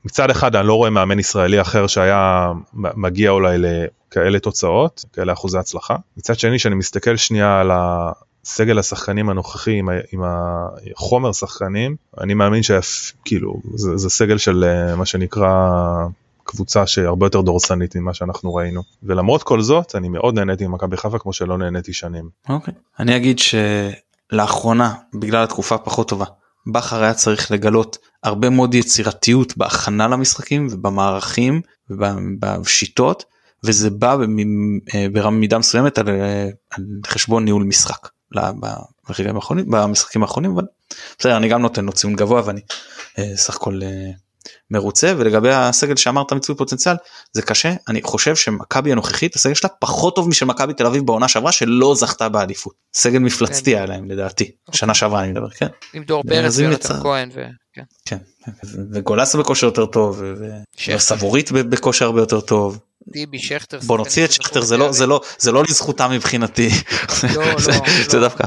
[0.05, 5.59] מצד אחד אני לא רואה מאמן ישראלי אחר שהיה מגיע אולי לכאלה תוצאות, כאלה אחוזי
[5.59, 5.97] הצלחה.
[6.17, 7.71] מצד שני שאני מסתכל שנייה על
[8.47, 14.97] הסגל השחקנים הנוכחי עם, עם החומר שחקנים, אני מאמין שכאילו זה, זה סגל של אה,
[14.97, 15.51] מה שנקרא
[16.45, 18.83] קבוצה שהרבה יותר דורסנית ממה שאנחנו ראינו.
[19.03, 22.29] ולמרות כל זאת אני מאוד נהניתי ממכבי חיפה כמו שלא נהניתי שנים.
[22.49, 22.75] אוקיי.
[23.01, 23.39] אני אגיד
[24.33, 26.25] שלאחרונה בגלל התקופה הפחות טובה
[26.73, 33.25] בכר היה צריך לגלות הרבה מאוד יצירתיות בהכנה למשחקים ובמערכים ובשיטות
[33.65, 40.23] וזה בא במ- אה, במידה מסוימת על, אה, על חשבון ניהול משחק ברגעים האחרונים במשחקים
[40.23, 40.65] האחרונים אבל
[41.19, 42.61] בסדר אני גם נותן לו ציון גבוה ואני
[43.19, 44.11] אה, סך הכל אה,
[44.71, 46.97] מרוצה ולגבי הסגל שאמרת מיצוי פוטנציאל
[47.33, 51.29] זה קשה אני חושב שמכבי הנוכחית הסגל שלה פחות טוב משל מכבי תל אביב בעונה
[51.29, 53.77] שעברה שלא זכתה באליפות סגל מפלצתי כן.
[53.77, 55.67] היה להם לדעתי שנה שעברה אני מדבר כן.
[55.95, 57.45] עם דור פרץ ויונתן כהן ו...
[57.75, 57.83] כן.
[58.05, 58.17] כן,
[58.65, 60.23] ו- וגולסה בכושר יותר טוב.
[60.89, 62.79] וסבורית בכושר הרבה יותר טוב.
[63.13, 63.79] טיבי שכטר.
[63.87, 66.69] בוא נוציא את שכטר, זה לא, זה לא, זה לא לזכותם מבחינתי.
[67.35, 67.77] לא, לא, זה- לא.
[68.09, 68.45] זה דווקא,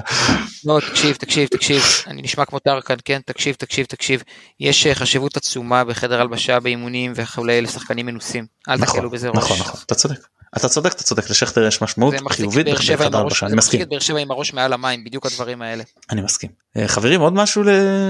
[0.65, 4.23] לא, תקשיב, תקשיב, תקשיב, אני נשמע כמו טרקן, כן, תקשיב, תקשיב, תקשיב.
[4.59, 8.45] יש אה, חשיבות עצומה בחדר הלבשה, באימונים וכולי לשחקנים מנוסים.
[8.69, 9.37] אל נכון, תקלו בזה ראש.
[9.37, 10.19] נכון, נכון, אתה צודק.
[10.57, 13.57] אתה צודק, אתה צודק, לשכטר יש משמעות זה מחזיק חיובית בחדר הלבשה, זה אני מחזיק
[13.57, 15.83] מסכים, את באר שבע עם הראש מעל המים, בדיוק הדברים האלה.
[16.11, 16.49] אני מסכים.
[16.77, 17.63] אה, חברים, עוד משהו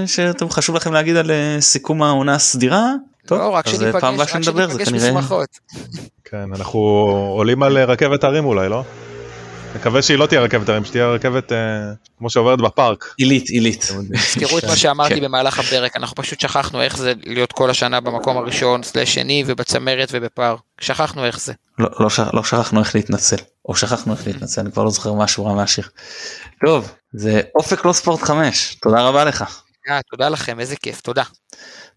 [0.06, 2.92] שאתם חשוב לכם להגיד על אה, סיכום העונה הסדירה?
[3.26, 5.10] טוב, לא, רק אז אה, שניפגש, פעם הבאה שנדבר זה כנראה...
[6.24, 6.78] כן, אנחנו
[7.36, 8.84] עולים על אה, רכבת הרים אולי, לא?
[9.76, 11.58] מקווה שהיא לא תהיה רכבת הרים, שתהיה רכבת אה,
[12.18, 13.14] כמו שעוברת בפארק.
[13.18, 13.92] עילית, עילית.
[14.12, 15.20] תזכרו את מה שאמרתי כן.
[15.20, 20.08] במהלך הפרק, אנחנו פשוט שכחנו איך זה להיות כל השנה במקום הראשון, סלש שני, ובצמרת
[20.12, 20.56] ובפער.
[20.80, 21.52] שכחנו איך זה.
[21.78, 22.08] לא, לא.
[22.32, 23.36] לא שכחנו איך להתנצל
[23.68, 25.84] או שכחנו איך להתנצל אני כבר לא זוכר מה השורה מהשיר.
[26.66, 29.44] טוב זה אופק לא ספורט 5 תודה רבה לך
[29.88, 31.22] אה, תודה לכם, איזה כיף, תודה.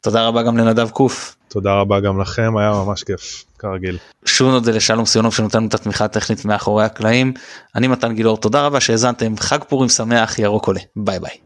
[0.04, 1.36] תודה רבה גם לנדב קוף.
[1.48, 3.98] תודה רבה גם לכם, היה ממש כיף, כרגיל.
[4.26, 7.34] שוב נודה לשלום סיונוב שנותן את התמיכה הטכנית מאחורי הקלעים.
[7.76, 11.44] אני מתן גילאור תודה רבה שהאזנתם חג פורים שמח ירוק עולה ביי ביי.